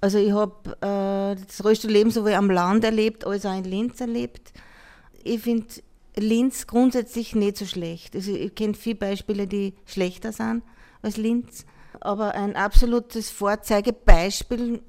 Also 0.00 0.16
ich 0.16 0.32
habe 0.32 0.70
äh, 0.80 1.36
das 1.46 1.62
Rollstuhlleben 1.62 2.10
sowohl 2.10 2.32
am 2.32 2.50
Land 2.50 2.84
erlebt 2.84 3.26
als 3.26 3.44
auch 3.44 3.54
in 3.54 3.64
Linz 3.64 4.00
erlebt 4.00 4.54
ich 5.24 5.40
finde 5.40 5.66
Linz 6.16 6.66
grundsätzlich 6.66 7.34
nicht 7.34 7.56
so 7.56 7.66
schlecht. 7.66 8.14
Also 8.14 8.32
ich 8.32 8.54
kenne 8.54 8.74
viele 8.74 8.96
Beispiele, 8.96 9.46
die 9.46 9.74
schlechter 9.84 10.32
sind 10.32 10.62
als 11.02 11.16
Linz. 11.16 11.64
Aber 12.00 12.34
ein 12.34 12.56
absolutes 12.56 13.30
Vorzeigebeispiel 13.30 14.82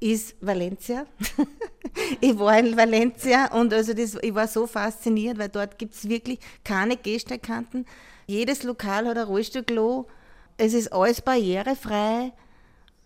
ist 0.00 0.36
Valencia. 0.40 1.06
ich 2.20 2.38
war 2.38 2.58
in 2.58 2.76
Valencia 2.76 3.52
und 3.52 3.72
also 3.72 3.94
das, 3.94 4.16
ich 4.20 4.34
war 4.34 4.48
so 4.48 4.66
fasziniert, 4.66 5.38
weil 5.38 5.48
dort 5.48 5.78
gibt 5.78 5.94
es 5.94 6.08
wirklich 6.08 6.38
keine 6.62 6.96
Gehsteigkanten. 6.96 7.86
Jedes 8.26 8.62
Lokal 8.62 9.06
hat 9.06 9.18
ein 9.18 9.24
Rollstuhlklo. 9.24 10.06
Es 10.56 10.72
ist 10.72 10.92
alles 10.92 11.20
barrierefrei. 11.20 12.32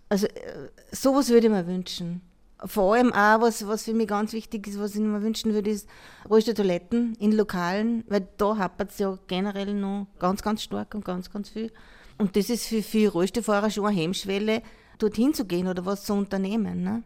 Also 0.08 0.26
äh, 0.26 0.70
sowas 0.90 1.28
würde 1.28 1.46
ich 1.46 1.52
mir 1.52 1.66
wünschen. 1.66 2.22
Vor 2.64 2.94
allem 2.94 3.12
auch, 3.12 3.40
was, 3.40 3.66
was 3.68 3.84
für 3.84 3.94
mich 3.94 4.08
ganz 4.08 4.32
wichtig 4.32 4.66
ist, 4.66 4.80
was 4.80 4.94
ich 4.94 5.00
mir 5.00 5.22
wünschen 5.22 5.54
würde, 5.54 5.70
ist 5.70 5.88
Rollstuhltoiletten 6.28 7.14
in 7.20 7.32
Lokalen, 7.32 8.02
weil 8.08 8.26
da 8.36 8.56
hapert 8.56 8.90
es 8.90 8.98
ja 8.98 9.16
generell 9.28 9.74
noch 9.74 10.08
ganz, 10.18 10.42
ganz 10.42 10.62
stark 10.62 10.94
und 10.94 11.04
ganz, 11.04 11.30
ganz 11.30 11.50
viel. 11.50 11.72
Und 12.18 12.34
das 12.34 12.50
ist 12.50 12.66
für 12.66 12.82
viele 12.82 13.10
Rollstuhlfahrer 13.10 13.70
schon 13.70 13.86
eine 13.86 13.96
Hemmschwelle, 13.96 14.62
dorthin 14.98 15.34
zu 15.34 15.44
gehen 15.44 15.68
oder 15.68 15.86
was 15.86 16.04
zu 16.04 16.14
unternehmen. 16.14 16.82
Ne? 16.82 17.04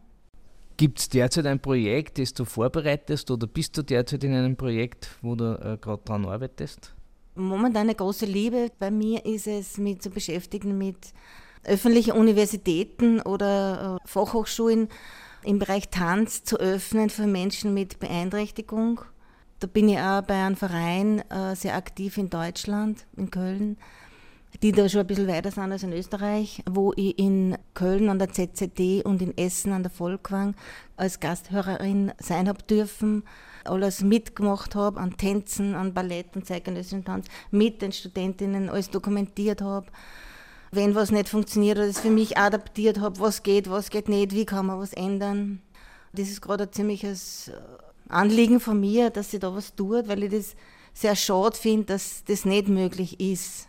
Gibt 0.77 0.99
es 0.99 1.09
derzeit 1.09 1.45
ein 1.45 1.59
Projekt, 1.59 2.17
das 2.17 2.33
du 2.33 2.45
vorbereitest 2.45 3.29
oder 3.29 3.45
bist 3.45 3.77
du 3.77 3.83
derzeit 3.83 4.23
in 4.23 4.33
einem 4.33 4.55
Projekt, 4.55 5.07
wo 5.21 5.35
du 5.35 5.53
äh, 5.53 5.77
gerade 5.79 6.01
daran 6.03 6.25
arbeitest? 6.25 6.93
Momentan 7.35 7.83
eine 7.83 7.95
große 7.95 8.25
Liebe 8.25 8.71
bei 8.79 8.89
mir 8.89 9.23
ist 9.23 9.47
es, 9.47 9.77
mich 9.77 10.01
zu 10.01 10.09
beschäftigen 10.09 10.77
mit 10.77 10.97
öffentlichen 11.63 12.13
Universitäten 12.13 13.21
oder 13.21 13.99
äh, 14.03 14.07
Fachhochschulen 14.07 14.89
im 15.43 15.59
Bereich 15.59 15.89
Tanz 15.89 16.43
zu 16.43 16.57
öffnen 16.57 17.09
für 17.09 17.27
Menschen 17.27 17.73
mit 17.73 17.99
Beeinträchtigung. 17.99 19.01
Da 19.59 19.67
bin 19.67 19.89
ich 19.89 19.99
auch 19.99 20.21
bei 20.21 20.35
einem 20.35 20.55
Verein 20.55 21.19
äh, 21.29 21.55
sehr 21.55 21.75
aktiv 21.75 22.17
in 22.17 22.29
Deutschland, 22.29 23.05
in 23.15 23.31
Köln, 23.31 23.77
die 24.61 24.71
da 24.71 24.87
schon 24.89 25.01
ein 25.01 25.07
bisschen 25.07 25.27
weiter 25.27 25.51
sind 25.51 25.71
als 25.71 25.83
in 25.83 25.93
Österreich, 25.93 26.63
wo 26.69 26.93
ich 26.95 27.17
in 27.17 27.57
Köln 27.73 28.09
an 28.09 28.19
der 28.19 28.31
ZZD 28.31 29.03
und 29.03 29.21
in 29.21 29.37
Essen 29.37 29.71
an 29.71 29.83
der 29.83 29.91
Volkwang 29.91 30.55
als 30.97 31.19
Gasthörerin 31.19 32.11
sein 32.19 32.47
habe 32.47 32.63
dürfen, 32.63 33.23
alles 33.65 34.01
mitgemacht 34.01 34.75
habe, 34.75 34.99
an 34.99 35.17
Tänzen, 35.17 35.75
an 35.75 35.93
Ballett 35.93 36.35
und 36.35 36.45
zeitgenössischen 36.45 37.05
Tanz, 37.05 37.27
mit 37.51 37.81
den 37.81 37.91
Studentinnen 37.91 38.69
alles 38.69 38.89
dokumentiert 38.89 39.61
habe. 39.61 39.87
Wenn 40.73 40.95
was 40.95 41.11
nicht 41.11 41.29
funktioniert, 41.29 41.77
oder 41.77 41.87
es 41.87 41.99
für 41.99 42.09
mich 42.09 42.37
adaptiert 42.37 42.99
habe, 42.99 43.19
was 43.19 43.43
geht, 43.43 43.69
was 43.69 43.89
geht 43.89 44.09
nicht, 44.09 44.33
wie 44.33 44.45
kann 44.45 44.65
man 44.65 44.79
was 44.79 44.93
ändern. 44.93 45.61
Das 46.13 46.29
ist 46.29 46.41
gerade 46.41 46.63
ein 46.63 46.71
ziemliches 46.71 47.51
Anliegen 48.09 48.59
von 48.59 48.79
mir, 48.79 49.09
dass 49.09 49.31
sie 49.31 49.39
da 49.39 49.53
was 49.53 49.75
tut, 49.75 50.07
weil 50.07 50.23
ich 50.23 50.31
das 50.31 50.55
sehr 50.93 51.15
schade 51.15 51.55
finde, 51.55 51.85
dass 51.85 52.23
das 52.25 52.45
nicht 52.45 52.67
möglich 52.69 53.19
ist 53.19 53.67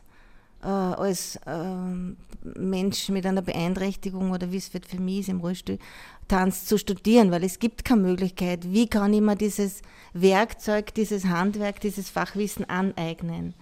äh, 0.63 0.69
als 0.69 1.37
äh, 1.47 2.59
Mensch 2.59 3.09
mit 3.11 3.27
einer 3.27 3.43
Beeinträchtigung 3.43 4.31
oder 4.31 4.51
wie 4.51 4.57
es 4.57 4.73
wird 4.73 4.87
für 4.87 5.01
mich 5.01 5.21
ist, 5.21 5.29
im 5.29 5.41
Rollstuhl, 5.41 5.79
Tanz 6.27 6.65
zu 6.65 6.79
studieren, 6.79 7.31
weil 7.31 7.45
es 7.45 7.59
gibt 7.59 7.85
keine 7.85 8.01
Möglichkeit. 8.01 8.73
Wie 8.73 8.89
kann 8.89 9.13
ich 9.13 9.21
mir 9.21 9.37
dieses 9.37 9.83
Werkzeug, 10.15 10.95
dieses 10.95 11.27
Handwerk, 11.27 11.81
dieses 11.81 12.09
Fachwissen 12.09 12.69
aneignen? 12.69 13.55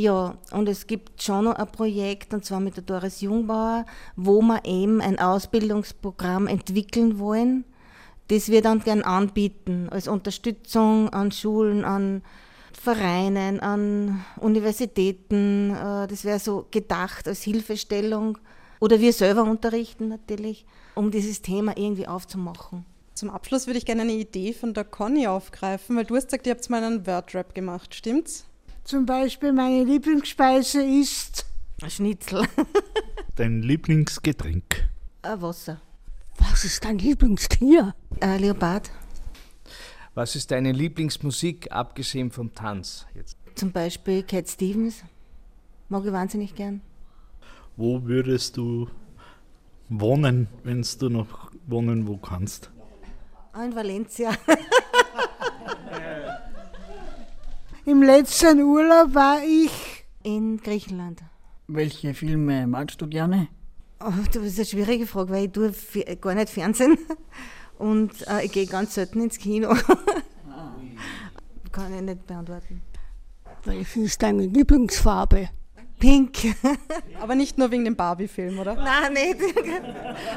Ja, 0.00 0.38
und 0.52 0.66
es 0.66 0.86
gibt 0.86 1.22
schon 1.22 1.44
noch 1.44 1.56
ein 1.56 1.70
Projekt, 1.70 2.32
und 2.32 2.42
zwar 2.42 2.58
mit 2.58 2.74
der 2.74 2.84
Doris 2.84 3.20
Jungbauer, 3.20 3.84
wo 4.16 4.40
wir 4.40 4.64
eben 4.64 5.02
ein 5.02 5.18
Ausbildungsprogramm 5.18 6.46
entwickeln 6.46 7.18
wollen, 7.18 7.66
das 8.28 8.48
wir 8.48 8.62
dann 8.62 8.80
gern 8.80 9.02
anbieten, 9.02 9.90
als 9.90 10.08
Unterstützung 10.08 11.10
an 11.10 11.32
Schulen, 11.32 11.84
an 11.84 12.22
Vereinen, 12.72 13.60
an 13.60 14.24
Universitäten. 14.40 15.72
Äh, 15.72 16.06
das 16.06 16.24
wäre 16.24 16.38
so 16.38 16.66
gedacht 16.70 17.28
als 17.28 17.42
Hilfestellung. 17.42 18.38
Oder 18.80 19.00
wir 19.00 19.12
selber 19.12 19.42
unterrichten 19.42 20.08
natürlich, 20.08 20.64
um 20.94 21.10
dieses 21.10 21.42
Thema 21.42 21.76
irgendwie 21.76 22.08
aufzumachen. 22.08 22.86
Zum 23.12 23.28
Abschluss 23.28 23.66
würde 23.66 23.76
ich 23.76 23.84
gerne 23.84 24.00
eine 24.00 24.12
Idee 24.12 24.54
von 24.54 24.72
der 24.72 24.84
Conny 24.84 25.26
aufgreifen, 25.26 25.94
weil 25.94 26.06
du 26.06 26.16
hast 26.16 26.28
gesagt, 26.28 26.46
ihr 26.46 26.54
habt 26.54 26.70
mal 26.70 26.82
einen 26.82 27.06
Wordrap 27.06 27.54
gemacht, 27.54 27.94
stimmt's? 27.94 28.46
Zum 28.90 29.06
Beispiel 29.06 29.52
meine 29.52 29.84
Lieblingsspeise 29.84 30.82
ist 30.82 31.46
ein 31.80 31.90
Schnitzel. 31.90 32.44
Dein 33.36 33.62
Lieblingsgetränk? 33.62 34.88
Ein 35.22 35.40
Wasser. 35.40 35.80
Was 36.40 36.64
ist 36.64 36.84
dein 36.84 36.98
Lieblingstier? 36.98 37.94
Ein 38.18 38.40
Leopard. 38.40 38.90
Was 40.14 40.34
ist 40.34 40.50
deine 40.50 40.72
Lieblingsmusik, 40.72 41.70
abgesehen 41.70 42.32
vom 42.32 42.52
Tanz? 42.52 43.06
Jetzt? 43.14 43.36
Zum 43.54 43.70
Beispiel 43.70 44.24
Cat 44.24 44.48
Stevens. 44.48 45.04
Mag 45.88 46.04
ich 46.04 46.10
wahnsinnig 46.10 46.56
gern. 46.56 46.80
Wo 47.76 48.02
würdest 48.02 48.56
du 48.56 48.88
wohnen, 49.88 50.48
wenn 50.64 50.84
du 50.98 51.08
noch 51.10 51.52
wohnen 51.68 52.08
wo 52.08 52.16
kannst? 52.16 52.72
Ah, 53.52 53.64
in 53.64 53.72
Valencia. 53.72 54.32
Im 57.86 58.02
letzten 58.02 58.60
Urlaub 58.62 59.14
war 59.14 59.42
ich 59.42 60.04
in 60.22 60.58
Griechenland. 60.58 61.22
Welche 61.66 62.12
Filme 62.12 62.66
magst 62.66 63.00
du 63.00 63.06
gerne? 63.06 63.48
Oh, 64.00 64.12
das 64.32 64.42
ist 64.42 64.58
eine 64.58 64.66
schwierige 64.66 65.06
Frage, 65.06 65.30
weil 65.30 65.46
ich 65.46 65.52
tue 65.52 65.72
gar 66.16 66.34
nicht 66.34 66.50
Fernsehen 66.50 66.98
und 67.78 68.26
äh, 68.28 68.44
ich 68.44 68.52
gehe 68.52 68.66
ganz 68.66 68.94
selten 68.94 69.22
ins 69.22 69.38
Kino. 69.38 69.74
Kann 71.72 71.94
ich 71.94 72.02
nicht 72.02 72.26
beantworten. 72.26 72.82
Welche 73.64 74.00
ist 74.00 74.22
deine 74.22 74.46
Lieblingsfarbe? 74.46 75.48
Pink. 75.98 76.38
Aber 77.20 77.34
nicht 77.34 77.58
nur 77.58 77.70
wegen 77.70 77.84
dem 77.84 77.94
Barbie-Film, 77.94 78.58
oder? 78.58 78.74
Nein, 78.74 79.12
nicht. 79.12 79.36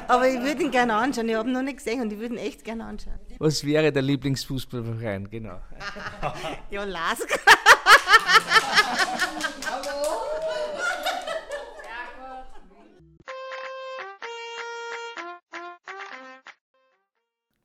Aber 0.07 0.27
ich 0.27 0.41
würde 0.41 0.63
ihn 0.63 0.71
gerne 0.71 0.93
anschauen. 0.93 1.29
Ich 1.29 1.35
habe 1.35 1.49
ihn 1.49 1.53
noch 1.53 1.61
nicht 1.61 1.77
gesehen 1.77 2.01
und 2.01 2.11
ich 2.11 2.19
würde 2.19 2.35
ihn 2.35 2.39
echt 2.39 2.63
gerne 2.63 2.85
anschauen. 2.85 3.19
Was 3.43 3.65
wäre 3.65 3.91
der 3.91 4.03
Lieblingsfußballverein? 4.03 5.29
Genau. 5.29 5.59
ja, 6.71 6.85
Lask. 6.85 7.27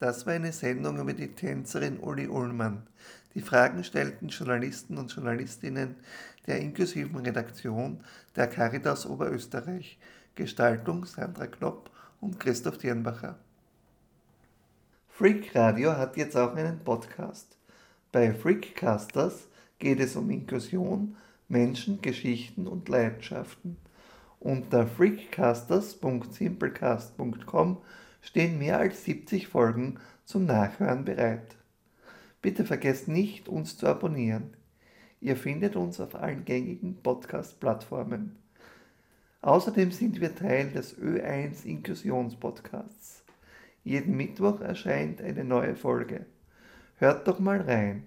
Das 0.00 0.26
war 0.26 0.32
eine 0.32 0.52
Sendung 0.52 0.98
über 0.98 1.12
die 1.12 1.34
Tänzerin 1.34 2.00
Uli 2.00 2.26
Ullmann. 2.26 2.88
Die 3.34 3.40
Fragen 3.40 3.84
stellten 3.84 4.28
Journalisten 4.28 4.96
und 4.98 5.12
Journalistinnen 5.12 5.94
der 6.48 6.58
inklusiven 6.58 7.16
Redaktion 7.16 8.02
der 8.34 8.48
Caritas 8.48 9.06
Oberösterreich, 9.06 9.98
Gestaltung 10.34 11.04
Sandra 11.04 11.46
Knopp 11.46 11.90
und 12.20 12.40
Christoph 12.40 12.78
Dirnbacher. 12.78 13.38
Freak 15.18 15.54
Radio 15.56 15.96
hat 15.96 16.16
jetzt 16.16 16.36
auch 16.36 16.54
einen 16.54 16.78
Podcast. 16.78 17.58
Bei 18.12 18.32
Freakcasters 18.32 19.48
geht 19.80 19.98
es 19.98 20.14
um 20.14 20.30
Inklusion, 20.30 21.16
Menschen, 21.48 22.00
Geschichten 22.00 22.68
und 22.68 22.88
Leidenschaften. 22.88 23.78
Unter 24.38 24.86
freakcasters.simplecast.com 24.86 27.78
stehen 28.20 28.58
mehr 28.60 28.78
als 28.78 29.04
70 29.06 29.48
Folgen 29.48 29.98
zum 30.24 30.46
Nachhören 30.46 31.04
bereit. 31.04 31.56
Bitte 32.40 32.64
vergesst 32.64 33.08
nicht, 33.08 33.48
uns 33.48 33.76
zu 33.76 33.88
abonnieren. 33.88 34.56
Ihr 35.20 35.36
findet 35.36 35.74
uns 35.74 35.98
auf 35.98 36.14
allen 36.14 36.44
gängigen 36.44 37.02
Podcast-Plattformen. 37.02 38.36
Außerdem 39.42 39.90
sind 39.90 40.20
wir 40.20 40.36
Teil 40.36 40.70
des 40.70 40.96
Ö1 40.96 41.64
Inklusionspodcasts. 41.64 43.17
Jeden 43.84 44.16
Mittwoch 44.16 44.60
erscheint 44.60 45.20
eine 45.20 45.44
neue 45.44 45.74
Folge. 45.74 46.26
Hört 46.96 47.28
doch 47.28 47.38
mal 47.38 47.60
rein. 47.60 48.04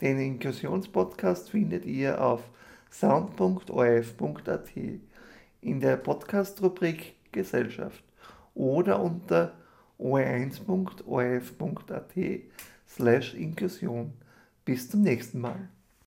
Den 0.00 0.18
Inklusionspodcast 0.18 1.50
findet 1.50 1.84
ihr 1.84 2.22
auf 2.24 2.42
sound.orf.at 2.90 4.70
in 5.60 5.80
der 5.80 5.96
Podcast-Rubrik 5.96 7.14
Gesellschaft 7.32 8.02
oder 8.54 9.00
unter 9.00 9.54
oe1.orf.at 9.98 10.94
slash 12.88 13.34
Inklusion. 13.34 14.12
Bis 14.64 14.88
zum 14.90 15.02
nächsten 15.02 15.40
Mal. 15.40 15.68